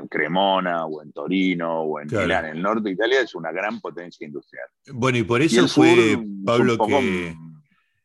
[0.10, 2.46] Cremona, o en Torino, o en Milán.
[2.46, 4.68] El norte de Italia es una gran potencia industrial.
[4.94, 7.36] Bueno, y por eso fue, Pablo, que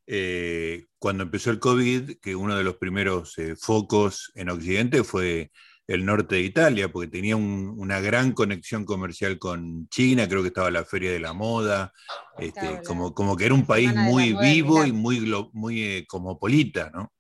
[0.07, 5.51] eh, cuando empezó el COVID, que uno de los primeros eh, focos en Occidente fue
[5.89, 10.71] el norte de Italia, porque tenía una gran conexión comercial con China, creo que estaba
[10.71, 11.93] la Feria de la Moda,
[12.39, 15.19] este, como, como que era un país muy vivo y muy,
[15.53, 17.13] muy eh, cosmopolita, ¿no?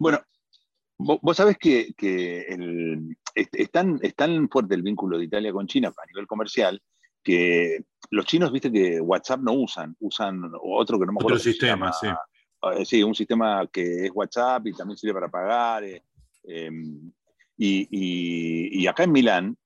[0.00, 0.20] Bueno,
[0.98, 6.06] vos, sabés que, es, tan, es, tan, fuerte el vínculo de Italia con China a
[6.06, 6.82] nivel comercial
[7.22, 11.36] que los chinos, viste que WhatsApp no usan, usan otro que no me acuerdo.
[11.36, 12.08] Otro sistema, sí,
[12.62, 15.84] un sistema que es WhatsApp y también sirve para pagar.
[15.84, 16.02] Eh,
[16.44, 17.12] em,
[17.62, 19.56] y, acá en Milán,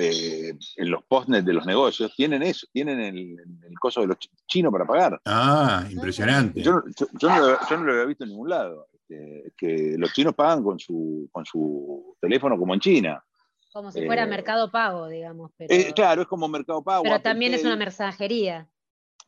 [0.00, 3.36] eh, en los postnets de los negocios, tienen eso, tienen el,
[3.80, 5.20] coso de los chinos para pagar.
[5.24, 6.62] Ah, impresionante.
[6.62, 6.82] Yo,
[7.22, 8.86] no, lo había visto en ningún lado.
[8.92, 13.24] Este, que los chinos pagan con su, con su teléfono como en China.
[13.72, 15.52] Como si fuera mercado pago, digamos.
[15.94, 17.02] claro, es como mercado pago.
[17.02, 18.68] Pero también es una mensajería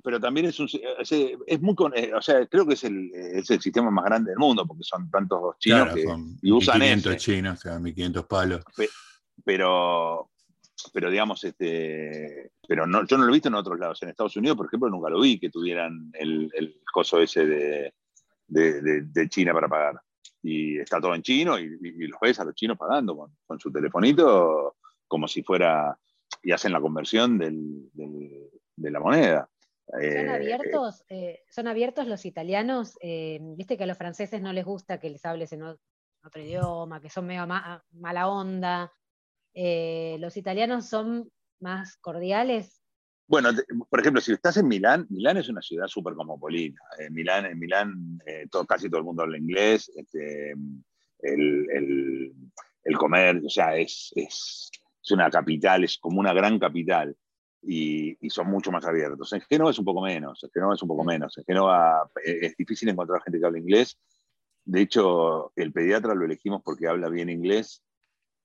[0.03, 3.61] pero también es un es, muy eh, o sea creo que es el, es el
[3.61, 6.05] sistema más grande del mundo porque son tantos chinos que
[6.43, 8.65] y usan 1500 chinos, o sea, 1500 palos.
[9.45, 10.31] pero
[10.93, 14.03] pero digamos este pero no, yo no lo he visto en otros lados.
[14.03, 17.95] En Estados Unidos por ejemplo nunca lo vi que tuvieran el, el coso ese de,
[18.49, 20.01] de, de, China para pagar.
[20.43, 21.69] Y está todo en chino y,
[22.09, 24.77] los ves a los chinos pagando con, con, su telefonito
[25.07, 25.97] como si fuera
[26.43, 29.49] y hacen la conversión del, de la moneda
[29.93, 32.97] ¿Son eh, abiertos, eh, ¿Son abiertos los italianos?
[33.03, 37.01] Eh, viste que a los franceses no les gusta que les hables en otro idioma,
[37.01, 38.91] que son medio mala onda.
[39.55, 42.83] ¿Los italianos son más cordiales?
[43.27, 43.51] Bueno,
[43.91, 46.81] por ejemplo, si estás en Milán, Milán es una ciudad súper cosmopolita.
[46.99, 48.19] En Milán, en Milán
[48.67, 49.93] casi todo el mundo habla inglés.
[49.95, 52.33] Este, el,
[52.85, 54.71] el, comercio, o sea, es, es,
[55.03, 57.15] es una capital, es como una gran capital
[57.63, 59.33] y, son mucho más abiertos.
[59.33, 61.37] En Génova es un poco menos, en Génova es un poco menos.
[61.39, 63.99] En Génova eh, es difícil encontrar gente que hable inglés.
[64.65, 67.83] De hecho, el pediatra lo elegimos porque habla bien inglés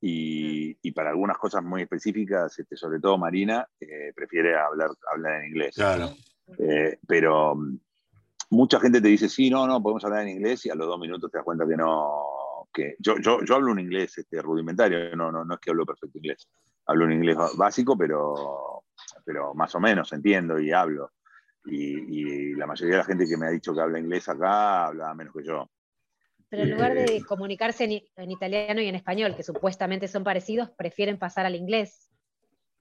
[0.02, 0.80] y, mm.
[0.88, 5.50] y para algunas cosas muy específicas, este, sobre todo Marina, eh, prefiere hablar, hablar en
[5.50, 5.76] inglés.
[5.76, 6.10] Claro.
[6.58, 7.80] Eh, pero mm,
[8.52, 11.00] mucha gente te dice, sí, no, no, podemos hablar en inglés y a los dos
[11.00, 12.68] minutos te das cuenta que no.
[12.74, 15.86] Que yo, yo, yo hablo un inglés este, rudimentario, no, no, no es que hablo
[15.86, 16.48] perfecto inglés.
[16.86, 18.77] Hablo un inglés básico, pero
[19.26, 21.12] pero más o menos entiendo y hablo.
[21.66, 25.14] Y, la mayoría de la gente que me ha dicho que habla inglés acá habla
[25.14, 25.70] menos que yo.
[26.50, 31.18] Pero en lugar de comunicarse en, italiano y en español, que supuestamente son parecidos, prefieren
[31.18, 32.10] pasar al inglés.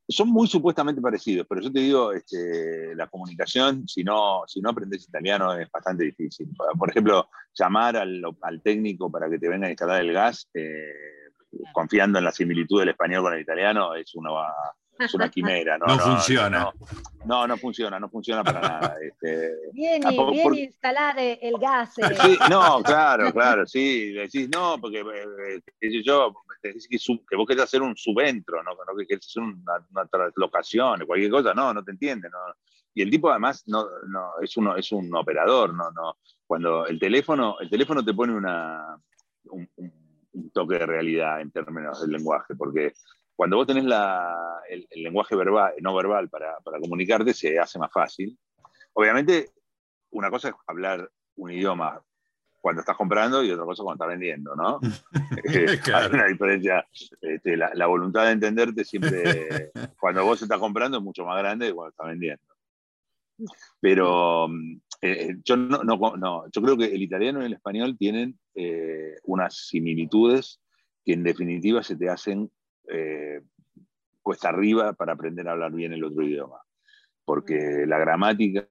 [0.08, 4.70] Son muy supuestamente parecidos, pero yo te digo, este, la comunicación, si no, si no
[4.70, 6.48] aprendes italiano, es bastante difícil.
[6.78, 10.92] Por ejemplo, llamar al, técnico para que te venga a instalar el gas, eh,
[11.72, 14.30] confiando en la similitud del español con el italiano, es una,
[14.98, 15.78] es una quimera.
[15.78, 16.70] No, no, funciona.
[17.24, 18.96] No, no, funciona, no funciona para nada.
[19.06, 21.98] Este, viene, viene instalar el gas.
[21.98, 22.14] Eh.
[22.22, 24.12] Sí, no, claro, claro, sí.
[24.12, 28.72] Decís, no, porque eh, eh, yo, decís que, que, vos querés hacer un subentro, ¿no?
[28.96, 32.28] que querés hacer una, una translocación, cualquier cosa, no, no te entiende.
[32.30, 32.38] No.
[32.94, 36.16] Y el tipo además no, no, es, uno, es un operador, no, no.
[36.46, 38.96] Cuando el teléfono, el teléfono te pone una,
[39.50, 39.68] un,
[40.36, 42.92] un toque de realidad en términos del lenguaje, porque
[43.36, 48.36] cuando vos tenés el, lenguaje verbal, no verbal para, comunicarte, se hace más fácil.
[48.94, 49.50] Obviamente,
[50.10, 52.02] una cosa es hablar un idioma
[52.60, 54.80] cuando estás comprando y otra cosa cuando estás vendiendo, ¿no?
[55.44, 56.86] Eh, hay una diferencia.
[57.20, 59.70] Este, la, voluntad de entenderte siempre,
[60.00, 62.42] cuando vos estás comprando, es mucho más grande que cuando estás vendiendo.
[63.80, 64.48] Pero
[65.02, 70.58] eh, yo, no, yo creo que el italiano y el español tienen eh, unas similitudes
[71.04, 72.50] que en definitiva se te hacen
[72.88, 73.42] eh,
[74.22, 76.60] cuesta arriba para aprender a hablar bien el otro idioma.
[77.24, 78.68] Porque la gramática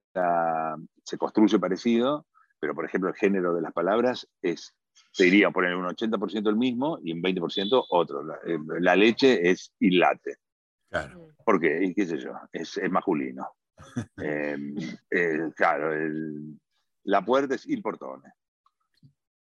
[1.03, 2.26] se construye parecido,
[2.59, 4.74] pero por ejemplo el género de las palabras es,
[5.16, 8.22] te diría poner un 80% el mismo y un 20% otro.
[8.45, 10.38] Eh, la, leche es ilate.
[10.89, 11.30] Claro.
[11.43, 11.84] ¿Por qué?
[11.84, 13.47] Y qué sé yo, es, masculino.
[15.11, 15.91] Eh, claro,
[17.03, 18.32] la puerta es il portone.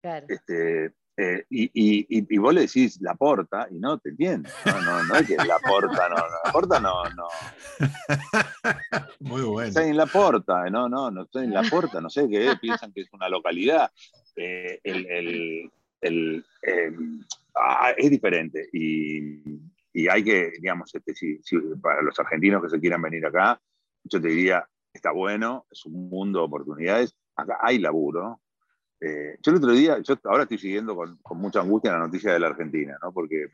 [0.00, 0.26] Claro.
[0.28, 4.48] Este, eh, y, y, y, vos le decís la porta y no te entiende.
[4.64, 7.28] No, no, no es que la porta, no, la porta no, no.
[9.20, 9.68] Muy bueno.
[9.68, 12.92] Está en la porta, no, no, no estoy en la porta, no sé qué piensan
[12.92, 13.90] que es una localidad.
[14.36, 16.44] Eh, el, el, el,
[17.54, 19.42] ah, es diferente y,
[19.92, 21.38] y, hay que, digamos, este, si,
[21.82, 23.60] para los argentinos que se quieran venir acá,
[24.04, 28.40] yo te diría, está bueno, es un mundo de oportunidades, acá hay laburo.
[29.04, 32.32] Eh, yo el otro día, yo ahora estoy siguiendo con, con, mucha angustia la noticia
[32.32, 33.12] de la Argentina, ¿no?
[33.12, 33.48] porque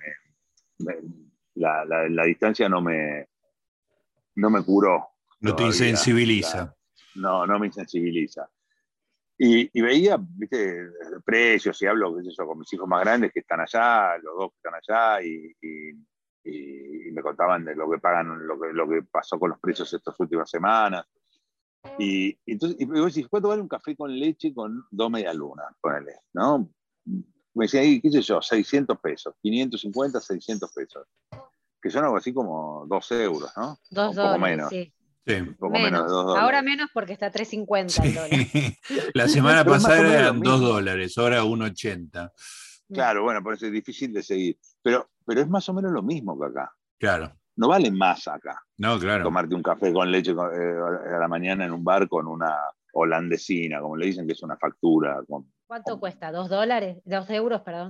[1.54, 3.26] la, la, la, distancia no me,
[4.34, 5.08] no me curó.
[5.40, 6.76] No te insensibiliza.
[7.14, 8.46] no, no me insensibiliza.
[9.38, 10.90] Y, veía, viste,
[11.24, 14.36] precios y hablo, qué sé yo, con mis hijos más grandes que están allá, los
[14.36, 18.88] dos que están allá, y, y, me contaban de lo que pagan, lo que, lo
[18.88, 21.06] que pasó con los precios estas últimas semanas.
[21.98, 25.64] Y, entonces, y vos decís, ¿cuánto vale un café con leche con dos media luna?
[25.80, 26.70] Ponele, ¿no?
[27.54, 31.06] Me decía ahí, qué sé yo, 600 pesos, 550, 600 pesos.
[31.80, 33.78] Que son algo así como 2 euros, ¿no?
[33.90, 34.68] Dos Un poco menos.
[34.70, 34.92] Sí.
[35.26, 36.42] Un poco menos, de 2 dólares.
[36.42, 38.30] Ahora menos porque está 3.50 el dólar.
[39.14, 42.32] La semana pasada eran 2 dólares, ahora 1.80.
[42.92, 44.58] Claro, bueno, por eso es difícil de seguir.
[44.82, 46.72] Pero, pero es más o menos lo mismo que acá.
[46.98, 47.32] Claro.
[47.58, 48.62] No vale más acá.
[48.76, 49.24] No, claro.
[49.24, 52.56] Tomarte un café con leche eh, a la mañana en un bar con una
[52.92, 55.20] holandesina, como le dicen, que es una factura.
[55.66, 56.30] ¿Cuánto cuesta?
[56.30, 57.02] ¿Dos dólares?
[57.04, 57.88] ¿Dos euros, perdón?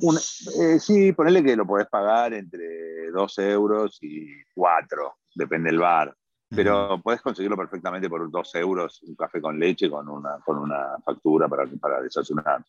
[0.58, 6.16] Eh, sí, ponele que lo podés pagar entre dos euros y cuatro, depende del bar.
[6.48, 10.96] Pero podés conseguirlo perfectamente por dos euros, un café con leche con una, con una
[11.04, 12.64] factura para, para desayunar.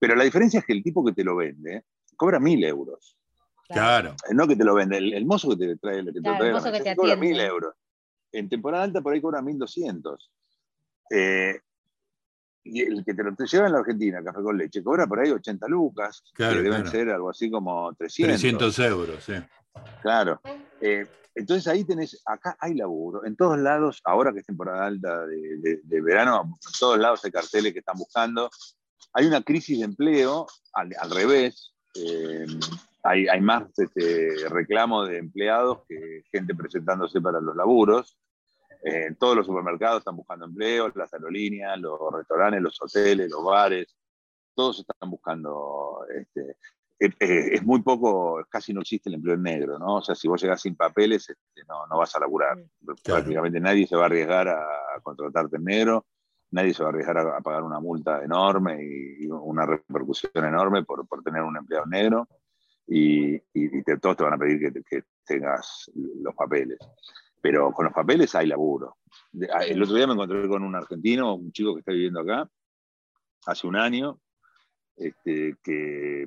[0.00, 1.84] Pero la diferencia es que el tipo que te lo vende
[2.16, 3.16] cobra mil euros.
[3.68, 4.14] Claro.
[4.28, 6.52] Eh, no que te lo vende, el, mozo que te trae, que te trae el
[6.52, 7.74] mozo que te cobra mil euros.
[8.32, 10.30] En temporada alta por ahí cobra mil doscientos.
[11.10, 11.60] Eh,
[12.64, 15.30] y el que te lo lleva en la Argentina, café con leche, cobra por ahí
[15.30, 18.40] 80 lucas, que deben ser algo así como 300.
[18.40, 19.34] 300 euros, sí.
[20.00, 20.40] Claro.
[20.80, 25.26] Eh, entonces ahí tenés, acá hay laburo, en todos lados, ahora que es temporada alta
[25.26, 28.48] de, verano, en todos lados hay carteles que están buscando.
[29.12, 32.46] Hay una crisis de empleo, al, revés, eh,
[33.04, 38.18] hay, hay, más este, reclamo de empleados que gente presentándose para los laburos.
[38.82, 43.96] Eh, todos los supermercados están buscando empleo, las aerolíneas, los restaurantes, los hoteles, los bares,
[44.54, 46.56] todos están buscando este,
[47.00, 49.96] eh, eh, es muy poco, casi no existe el empleo en negro, ¿no?
[49.96, 52.56] O sea, si vos llegás sin papeles, este, no, no vas a laburar.
[53.04, 54.64] Prácticamente nadie se va a arriesgar a,
[55.02, 56.06] contratarte en negro,
[56.52, 61.06] nadie se va a arriesgar a, pagar una multa enorme y, una repercusión enorme por,
[61.06, 62.28] por, tener un empleado negro.
[62.86, 66.78] Y, y, todos te van a pedir que, que, tengas los papeles.
[67.40, 68.98] Pero con los papeles hay laburo.
[69.32, 72.48] El otro día me encontré con un argentino, un chico que está viviendo acá,
[73.46, 74.20] hace un año,
[74.96, 76.26] este, que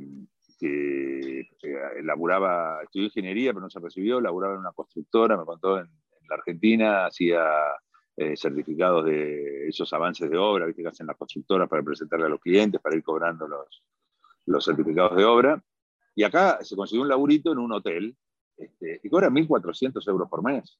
[0.59, 5.79] que eh, laburaba, estudió ingeniería, pero no se recibió, laburaba en una constructora, me contó
[5.79, 5.89] en,
[6.29, 7.41] la Argentina, hacía
[8.17, 12.41] eh, certificados de esos avances de obra que hacen las constructoras para presentarle a los
[12.41, 13.81] clientes, para ir cobrando los,
[14.45, 15.63] los certificados de obra.
[16.17, 18.17] Y acá se consiguió un laburito en un hotel
[18.57, 20.79] este, y cobra 1.400 euros por mes.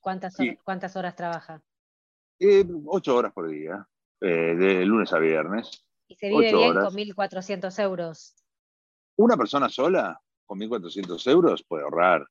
[0.00, 1.62] ¿Cuántas, horas, ¿Cuántas horas trabaja?
[2.38, 3.86] Eh, ocho horas por día,
[4.18, 5.86] de lunes a viernes.
[6.08, 8.34] Y se vive bien con 1.400 euros.
[9.16, 12.26] Una persona sola con 1.400 euros puede ahorrar,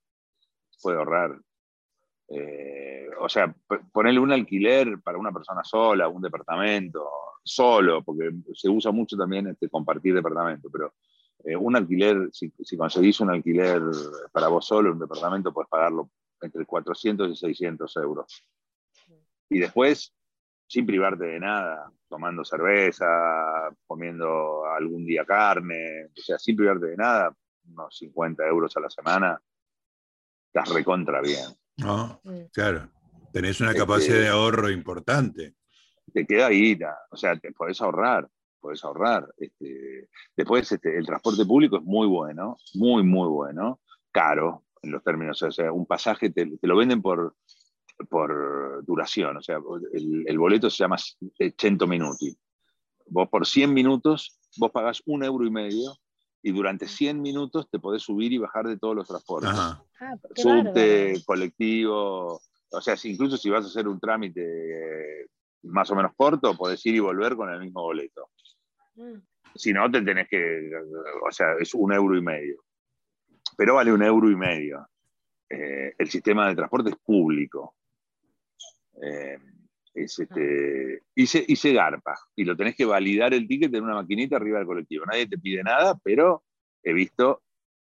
[0.81, 1.39] puede ahorrar.
[2.27, 3.55] Eh, o sea,
[3.91, 7.07] ponerle un alquiler para una persona sola, un departamento,
[7.43, 10.95] solo, porque se usa mucho también este, compartir departamento, pero
[11.45, 13.81] eh, un alquiler, si, si, conseguís un alquiler
[14.31, 16.09] para vos solo, un departamento, puedes pagarlo
[16.41, 18.43] entre 400 y 600 euros.
[19.49, 20.13] Y después
[20.67, 23.05] sin privarte de nada, tomando cerveza,
[23.85, 27.35] comiendo algún día carne, o sea, sin privarte de nada,
[27.67, 29.41] unos 50 euros a la semana,
[30.47, 31.45] estás recontra bien.
[31.77, 32.21] No,
[32.51, 32.89] claro,
[33.31, 35.55] tenés una capacidad de ahorro importante.
[36.13, 38.27] Te queda guita, o sea, te podés ahorrar,
[38.65, 39.27] podés ahorrar.
[39.37, 43.79] Este, después, este, el transporte público es muy bueno, muy, muy bueno,
[44.11, 47.35] caro en los términos, o sea, un pasaje te lo venden por
[48.09, 49.59] por duración, o sea,
[49.93, 52.35] el, boleto se llama 100 minuti.
[53.07, 55.95] Vos por 100 minutos, vos pagás un euro y medio
[56.41, 59.51] y durante 100 minutos te podés subir y bajar de todos los transportes.
[59.53, 59.83] Ah,
[60.35, 62.41] Subte, colectivo,
[62.71, 65.29] o sea, incluso si vas a hacer un trámite
[65.63, 68.29] más o menos corto, podés ir y volver con el mismo boleto.
[68.95, 69.19] Mm.
[69.55, 70.71] Si no, te tenés que,
[71.23, 72.63] o sea, es un euro y medio.
[73.57, 74.87] Pero vale un euro y medio.
[75.49, 77.75] Eh, el sistema de transporte es público.
[79.01, 79.37] Eh,
[79.93, 82.15] es este, y, se, garpa.
[82.35, 85.05] Y lo tenés que validar el ticket en una maquinita arriba del colectivo.
[85.05, 86.43] Nadie te pide nada, pero
[86.83, 87.41] he visto,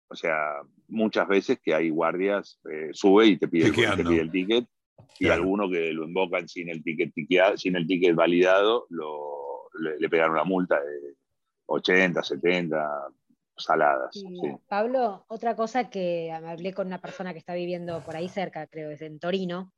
[0.08, 3.68] o sea, muchas veces que hay guardias, eh, sube y te pide,
[4.20, 4.66] el ticket.
[5.18, 7.12] Y alguno que lo invocan sin el ticket,
[7.56, 8.86] sin el ticket validado,
[9.74, 11.16] le, pegan una multa de
[11.66, 13.08] 80, 70,
[13.56, 14.22] saladas.
[14.68, 18.90] Pablo, otra cosa que hablé con una persona que está viviendo por ahí cerca, creo,
[18.90, 19.72] es en Torino.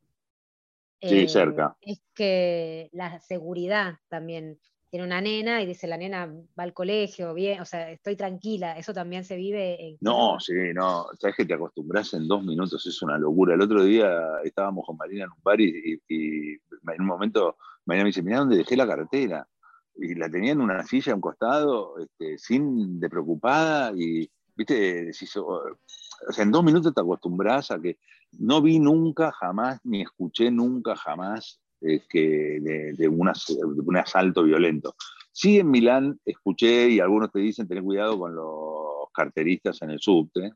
[1.01, 1.77] Sí, eh, cerca.
[1.81, 4.59] Es que la seguridad también
[4.95, 8.79] tiene una nena y dice la nena va al colegio, bien, o sea, estoy tranquila,
[8.79, 9.97] eso también se vive en...
[10.01, 13.55] No, sí, no, sabes que te acostumbras en dos minutos, es una locura.
[13.55, 14.09] El otro día
[14.45, 18.57] estábamos con Marina en un bar y, en un momento Marina me dice, mira dónde
[18.57, 19.49] dejé la cartera.
[19.97, 25.11] Y la tenía en una silla a un costado, este, sin de preocupada, y, viste,
[25.11, 27.99] o sea, en dos minutos te acostumbras a que
[28.39, 31.61] no vi nunca, jamás, ni escuché nunca, jamás
[32.09, 34.95] que de, de, un asalto violento.
[35.33, 40.01] Sí, en Milán escuché y algunos te dicen tener cuidado con los carteristas en el
[40.01, 40.53] subte,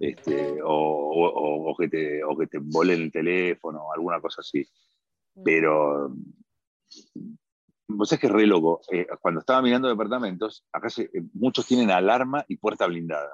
[0.00, 4.64] este, o, que te, o que te volen el teléfono, alguna cosa así.
[5.34, 5.42] Mm.
[5.42, 6.14] Pero
[7.96, 8.80] vos sabés que es re loco.
[8.90, 13.32] Eh, cuando estaba mirando departamentos, acá se, eh, muchos tienen alarma y puerta blindada.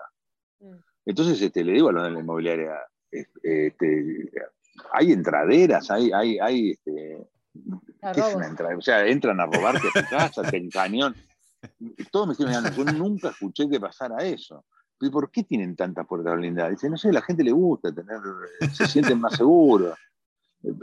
[0.61, 0.74] Mm.
[1.06, 2.74] Entonces este, le digo a los de la inmobiliaria,
[3.11, 4.30] este,
[4.92, 7.26] hay entraderas, hay, hay, hay este,
[8.76, 11.14] o sea, entran a robarte a tu casa, te encañón.
[12.12, 14.64] Todos me están mirando, yo nunca escuché que pasara eso.
[15.00, 16.72] ¿Y por qué tienen tantas puertas blindadas?
[16.72, 18.18] Dice, no sé, a la gente le gusta tener,
[18.72, 19.96] se sienten más seguros.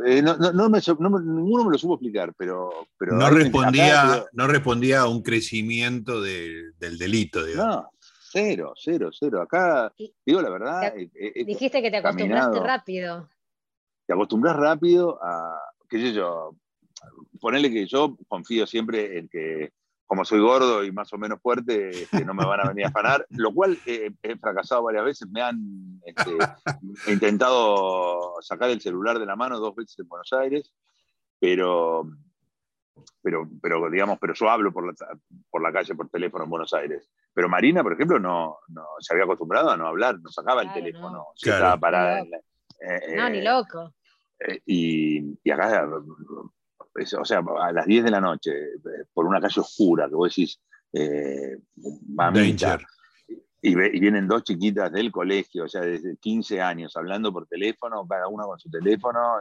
[0.06, 2.88] Eh, no, no, no, me, ninguno me lo supo explicar, pero...
[2.98, 7.76] pero no, respondía, no respondía a un crecimiento del delito, digamos.
[7.76, 7.90] No,
[8.32, 9.42] cero, cero, cero.
[9.42, 9.94] Acá,
[10.26, 10.98] digo la verdad...
[10.98, 13.28] Eh, eh, dijiste que te acostumbraste rápido
[14.06, 15.60] te acostumbras rápido a,
[15.90, 16.56] qué sé yo,
[17.40, 19.72] ponerle que yo confío siempre en que
[20.06, 22.90] como soy gordo y más o menos fuerte, este, no me van a venir a
[22.90, 26.32] afanar, lo cual he fracasado varias veces, me han este,
[27.12, 30.74] intentado sacar el celular de la mano dos veces en Buenos Aires,
[31.40, 32.08] pero,
[33.22, 34.94] pero, pero digamos, pero yo hablo por la,
[35.50, 37.10] por la calle, por teléfono en Buenos Aires.
[37.34, 40.72] Pero Marina, por ejemplo, no, no se había acostumbrado a no hablar, no sacaba el
[40.72, 42.38] teléfono, estaba parada en la,
[42.80, 43.94] eh, no, ni loco.
[44.40, 45.88] Eh, y, acá,
[46.96, 48.52] o sea, a las 10 de la noche,
[49.14, 50.60] por una calle oscura, que vos decís,
[50.94, 51.58] eh,
[53.62, 58.08] y, y, vienen dos chiquitas del colegio, o sea, desde 15 años, hablando por teléfono,
[58.08, 59.40] cada una con su teléfono,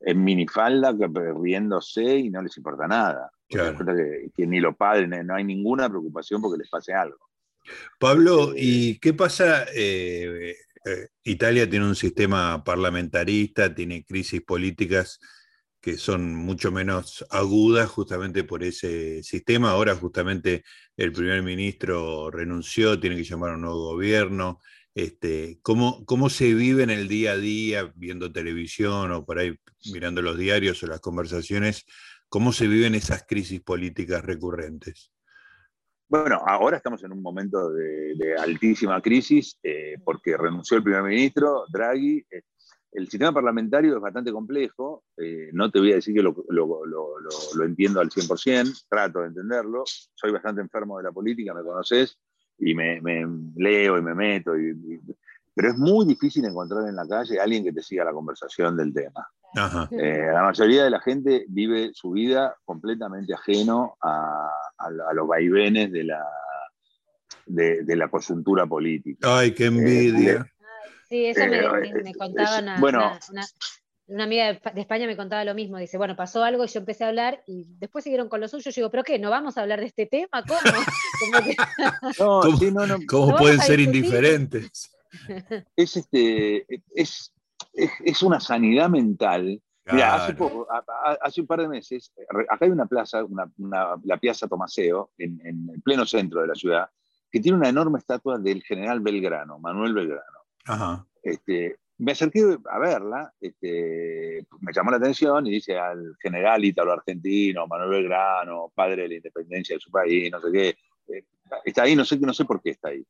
[0.00, 0.94] en minifalda,
[1.40, 3.30] riéndose y no les importa nada.
[3.46, 7.18] Que, ni los padres, no hay ninguna preocupación porque les pase algo.
[7.98, 9.66] Pablo, ¿y qué pasa?
[9.74, 10.56] Eh,
[11.24, 15.20] Italia tiene un sistema parlamentarista, tiene crisis políticas
[15.80, 19.70] que son mucho menos agudas justamente por ese sistema.
[19.70, 20.62] Ahora justamente
[20.96, 24.60] el primer ministro renunció, tiene que llamar a un nuevo gobierno.
[24.94, 29.56] Este, ¿cómo, ¿Cómo se vive en el día a día viendo televisión o por ahí
[29.92, 31.86] mirando los diarios o las conversaciones?
[32.28, 35.12] ¿Cómo se viven esas crisis políticas recurrentes?
[36.08, 41.64] Bueno, ahora estamos en un momento de, altísima crisis eh, porque renunció el primer ministro,
[41.72, 42.24] Draghi.
[42.92, 48.00] El sistema parlamentario es bastante complejo, eh, no te voy a decir que lo, entiendo
[48.00, 52.18] al 100%, trato de entenderlo, soy bastante enfermo de la política, me conoces,
[52.58, 53.00] y me,
[53.56, 54.52] leo y me meto,
[55.54, 58.76] pero es muy difícil encontrar en la calle a alguien que te siga la conversación
[58.76, 59.26] del tema.
[59.54, 66.04] la mayoría de la gente vive su vida completamente ajeno a, a, los vaivenes de
[66.04, 66.22] la,
[67.46, 69.38] de, la coyuntura política.
[69.38, 70.49] Ay, qué envidia.
[71.10, 73.18] Sí, eso me, eh, contaba una, bueno,
[74.08, 75.76] una, amiga de España me contaba lo mismo.
[75.78, 78.70] Dice, bueno, pasó algo y yo empecé a hablar y después siguieron con lo suyo.
[78.70, 79.18] Yo digo, ¿pero qué?
[79.18, 80.42] ¿No vamos a hablar de este tema?
[80.46, 80.60] ¿Cómo?
[82.18, 84.90] ¿Cómo, ¿Cómo pueden ser indiferentes?
[85.74, 87.34] Es, este, es,
[87.72, 89.60] es, es una sanidad mental
[89.92, 90.66] Mira, hace, poco,
[91.20, 92.12] hace un par de meses,
[92.48, 93.22] acá hay una plaza,
[94.04, 95.40] la Piazza Tomaseo, en,
[95.72, 96.88] el pleno centro de la ciudad,
[97.30, 100.39] que tiene una enorme estatua del general Belgrano, Manuel Belgrano.
[101.22, 107.66] Este, me acerqué a verla, este, me llamó la atención y dice al general ítalo-argentino,
[107.66, 110.68] Manuel Belgrano, padre de la independencia de su país, no sé qué,
[111.08, 111.24] eh,
[111.64, 113.04] está ahí, no sé, no sé por qué está ahí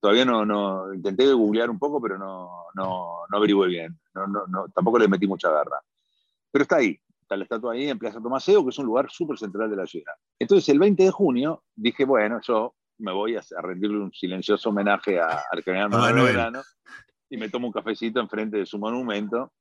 [0.00, 3.98] todavía no, no, intenté googlear un poco, pero no, no, no averigüé bien.
[4.14, 5.80] No, no, tampoco le metí mucha garra.
[6.50, 9.38] Pero está ahí, está la estatua ahí en Plaza Tomaseo, que es un lugar súper
[9.38, 10.14] central de la ciudad.
[10.38, 15.20] Entonces, el 20 de junio dije, bueno, yo me voy a, rendirle un silencioso homenaje
[15.20, 16.62] al general Manuel Verano
[17.30, 19.52] y me tomo un cafecito enfrente de su monumento.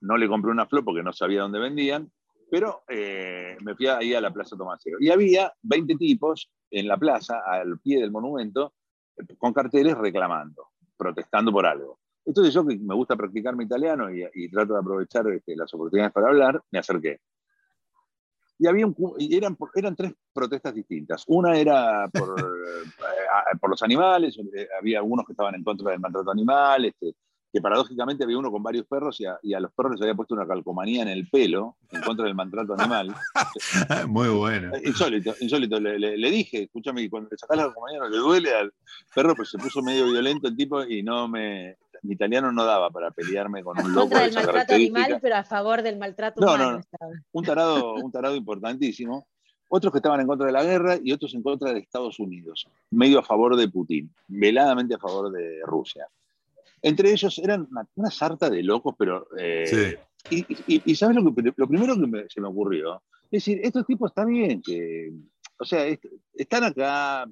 [0.00, 2.10] No le compré una flor porque no sabía dónde vendían,
[2.50, 4.98] pero eh, me fui ahí a la Plaza Tomaseo.
[5.00, 8.74] Y había 20 tipos en la plaza, al pie del monumento,
[9.38, 12.00] con carteles reclamando, protestando por algo.
[12.24, 16.12] Entonces yo que me gusta practicar mi italiano y, trato de aprovechar este, las oportunidades
[16.12, 17.20] para hablar, me acerqué.
[18.58, 21.24] Y había un, eran, eran tres protestas distintas.
[21.26, 26.00] Una era por, eh, por los animales, eh, había algunos que estaban en contra del
[26.00, 27.14] maltrato animal, este,
[27.54, 30.44] que paradójicamente había uno con varios perros y a, los perros les había puesto una
[30.44, 33.14] calcomanía en el pelo en contra del maltrato animal.
[34.08, 34.72] Muy bueno.
[34.84, 35.78] Insólito, insólito.
[35.78, 38.72] Le, dije, escúchame, cuando le sacás la calcomanía no le duele al
[39.14, 41.76] perro, pues se puso medio violento el tipo y no me.
[42.04, 44.10] Mi italiano no daba para pelearme con un loco.
[44.10, 46.70] Contra del maltrato animal, pero a favor del maltrato no, humano.
[46.70, 47.20] No, no.
[47.32, 49.26] Un tarado, un tarado importantísimo
[49.68, 52.68] otros que estaban en contra de la guerra y otros en contra de Estados Unidos,
[52.90, 56.06] medio a favor de Putin, veladamente a favor de Rusia.
[56.80, 59.26] Entre ellos eran una, sarta de locos, pero...
[59.38, 59.98] Eh,
[60.30, 63.02] y, ¿sabes lo, que, lo primero que se me ocurrió?
[63.24, 65.12] Es decir, estos tipos están bien, que,
[65.58, 65.86] o sea,
[66.32, 67.26] están acá,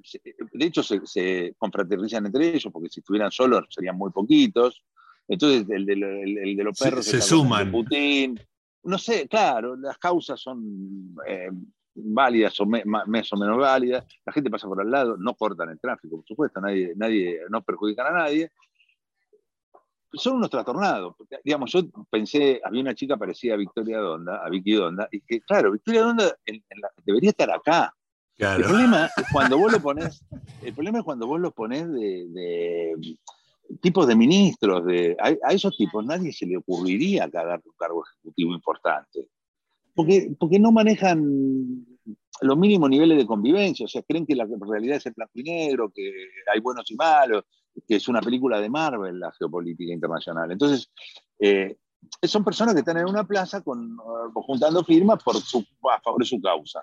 [0.53, 4.83] de hecho se, confraternizan entre ellos, porque si estuvieran solos serían muy poquitos.
[5.29, 7.71] Entonces, el de, de los perros se, suman.
[7.71, 8.39] Putin.
[8.85, 11.51] No sé, claro, las causas son eh,
[11.95, 14.05] válidas o más o menos válidas.
[14.25, 17.63] La gente pasa por al lado, no cortan el tráfico, por supuesto, nadie, nadie, no
[17.63, 18.51] perjudican a nadie
[20.15, 21.15] son unos trastornados.
[21.45, 25.41] Digamos, yo pensé, había una chica parecida a Victoria Donda, a Vicky Donda, y que,
[25.41, 26.37] claro, Victoria Donda
[27.05, 27.95] debería estar acá.
[28.39, 30.25] El problema es cuando vos lo pones,
[30.63, 32.95] el problema es cuando vos lo pones de,
[33.81, 38.53] tipos de ministros, de, a, esos tipos nadie se le ocurriría dar un cargo ejecutivo
[38.53, 39.29] importante.
[39.95, 41.87] Porque, porque no manejan
[42.41, 45.43] los mínimos niveles de convivencia, o sea, creen que la realidad es el blanco y
[45.45, 46.11] negro, que
[46.53, 47.45] hay buenos y malos,
[47.87, 50.51] que es una película de Marvel, la geopolítica internacional.
[50.51, 50.91] Entonces,
[51.39, 51.77] eh,
[52.23, 56.21] son personas que están en una plaza con, eh, juntando firmas por su, a favor
[56.21, 56.83] de su causa.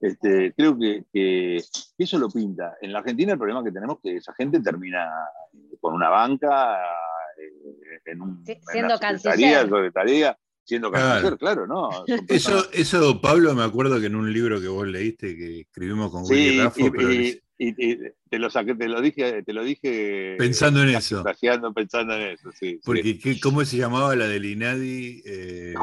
[0.00, 1.62] Este, creo que,
[1.98, 2.76] eso lo pinta.
[2.80, 5.10] En la Argentina el problema que tenemos es que esa gente termina
[5.80, 6.78] con una banca,
[7.38, 9.68] eh, en un, siendo canciller.
[10.64, 11.90] siendo canciller, claro, ¿no?
[12.28, 16.24] Eso, eso, Pablo, me acuerdo que en un libro que vos leíste, que escribimos con
[16.24, 17.10] Willy Raffo, pero
[17.62, 17.98] y,
[18.30, 20.36] te lo saqué, te lo dije, te lo dije.
[20.38, 21.22] Pensando en eso.
[21.74, 22.80] Pensando en eso, sí.
[22.82, 25.22] Porque, ¿cómo se llamaba la del INADI?
[25.26, 25.74] Eh,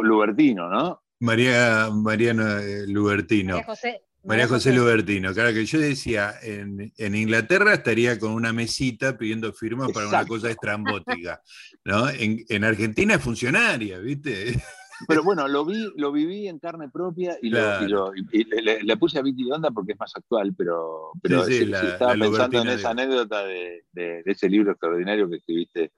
[0.00, 1.02] Lubertino, ¿no?
[1.22, 3.54] María, Mariana eh, Lubertino.
[3.54, 4.02] María José.
[4.24, 9.90] María José Lubertino, claro que yo decía, en, Inglaterra estaría con una mesita pidiendo firmas
[9.90, 11.40] para una cosa estrambótica,
[11.84, 12.08] ¿no?
[12.08, 14.62] En, en Argentina es funcionaria, ¿viste?
[15.08, 19.70] Pero bueno, lo vi, lo viví en carne propia y, le, puse a Vicky Onda
[19.70, 23.84] porque es más actual, pero, pero estaba pensando en esa anécdota de,
[24.24, 25.92] ese libro extraordinario que escribiste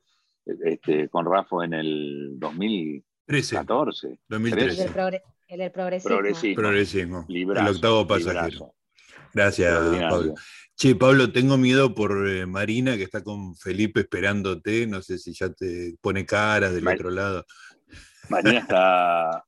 [0.46, 2.36] este, con Rafa en el
[3.26, 4.18] 2014.
[4.28, 4.82] 2013.
[5.48, 6.54] El, el progresismo.
[6.56, 7.26] Progresismo.
[7.28, 8.74] el octavo pasajero.
[9.32, 9.78] Gracias,
[10.10, 10.34] Pablo.
[10.76, 14.86] Che, Pablo, tengo miedo por eh, Marina, que está con Felipe esperándote.
[14.86, 17.44] No sé si ya te pone cara del otro lado.
[18.28, 19.44] Marina está.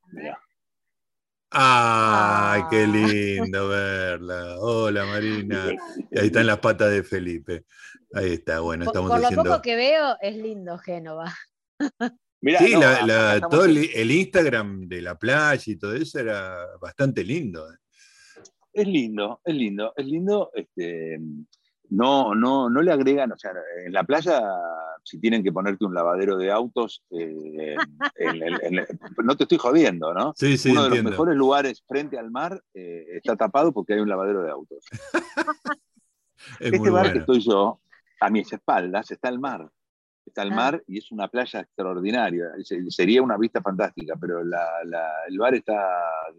[1.51, 2.87] ¡Ay, qué ah.
[2.87, 4.57] lindo verla!
[4.59, 5.65] Hola, Marina.
[6.17, 7.65] Ahí están las patas de Felipe.
[8.13, 11.35] Ahí está, bueno, estamos por, por lo poco que veo, es lindo Génova.
[12.59, 12.75] Sí,
[13.51, 17.71] todo el, Instagram de la playa y todo eso era bastante lindo.
[17.71, 17.77] ¿eh?
[18.73, 20.51] Es lindo, es lindo, es lindo.
[20.55, 21.19] Este,
[21.91, 23.53] no, no, no le agregan, o sea,
[23.85, 24.43] en la playa,
[25.05, 27.77] si tienen que ponerte un lavadero de autos, eh,
[29.23, 30.33] no te estoy jodiendo, ¿no?
[30.37, 34.01] Sí, sí, Uno de los mejores lugares frente al mar eh, está tapado porque hay
[34.01, 34.85] un lavadero de autos.
[36.61, 37.81] este bar que estoy yo,
[38.21, 39.71] a mis espaldas, está el mar.
[40.27, 40.57] Está el ah.
[40.57, 42.51] mar y es una playa extraordinaria.
[42.89, 45.75] Sería una vista fantástica, pero el bar está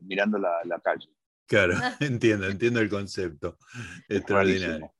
[0.02, 1.10] mirando la, calle.
[1.48, 3.58] Claro, entiendo, entiendo el concepto.
[4.10, 4.92] Extraordinario.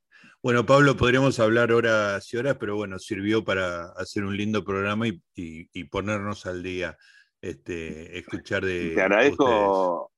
[0.42, 5.06] Bueno, Pablo, podríamos hablar horas y horas, pero bueno, sirvió para hacer un lindo programa
[5.06, 6.96] y, ponernos al día,
[7.42, 8.94] este, escuchar de.
[8.94, 10.10] Te agradezco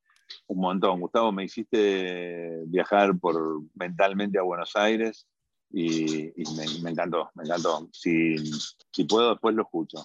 [0.46, 1.32] un montón, Gustavo.
[1.32, 5.26] Me hiciste viajar por mentalmente a Buenos Aires
[5.72, 6.32] y,
[6.82, 7.88] me, encantó, me encantó.
[7.92, 8.36] Si,
[9.08, 10.04] puedo, después lo escucho.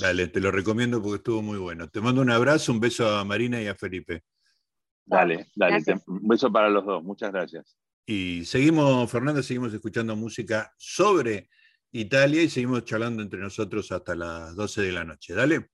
[0.00, 1.88] Dale, te lo recomiendo porque estuvo muy bueno.
[1.88, 4.24] Te mando un abrazo, un beso a Marina y a Felipe.
[5.04, 7.02] Dale, dale, un beso para los dos.
[7.02, 7.76] Muchas gracias.
[8.06, 11.48] Y seguimos, Fernando, seguimos escuchando música sobre
[11.92, 15.34] Italia y seguimos charlando entre nosotros hasta las 12 de la noche.
[15.34, 15.73] Dale.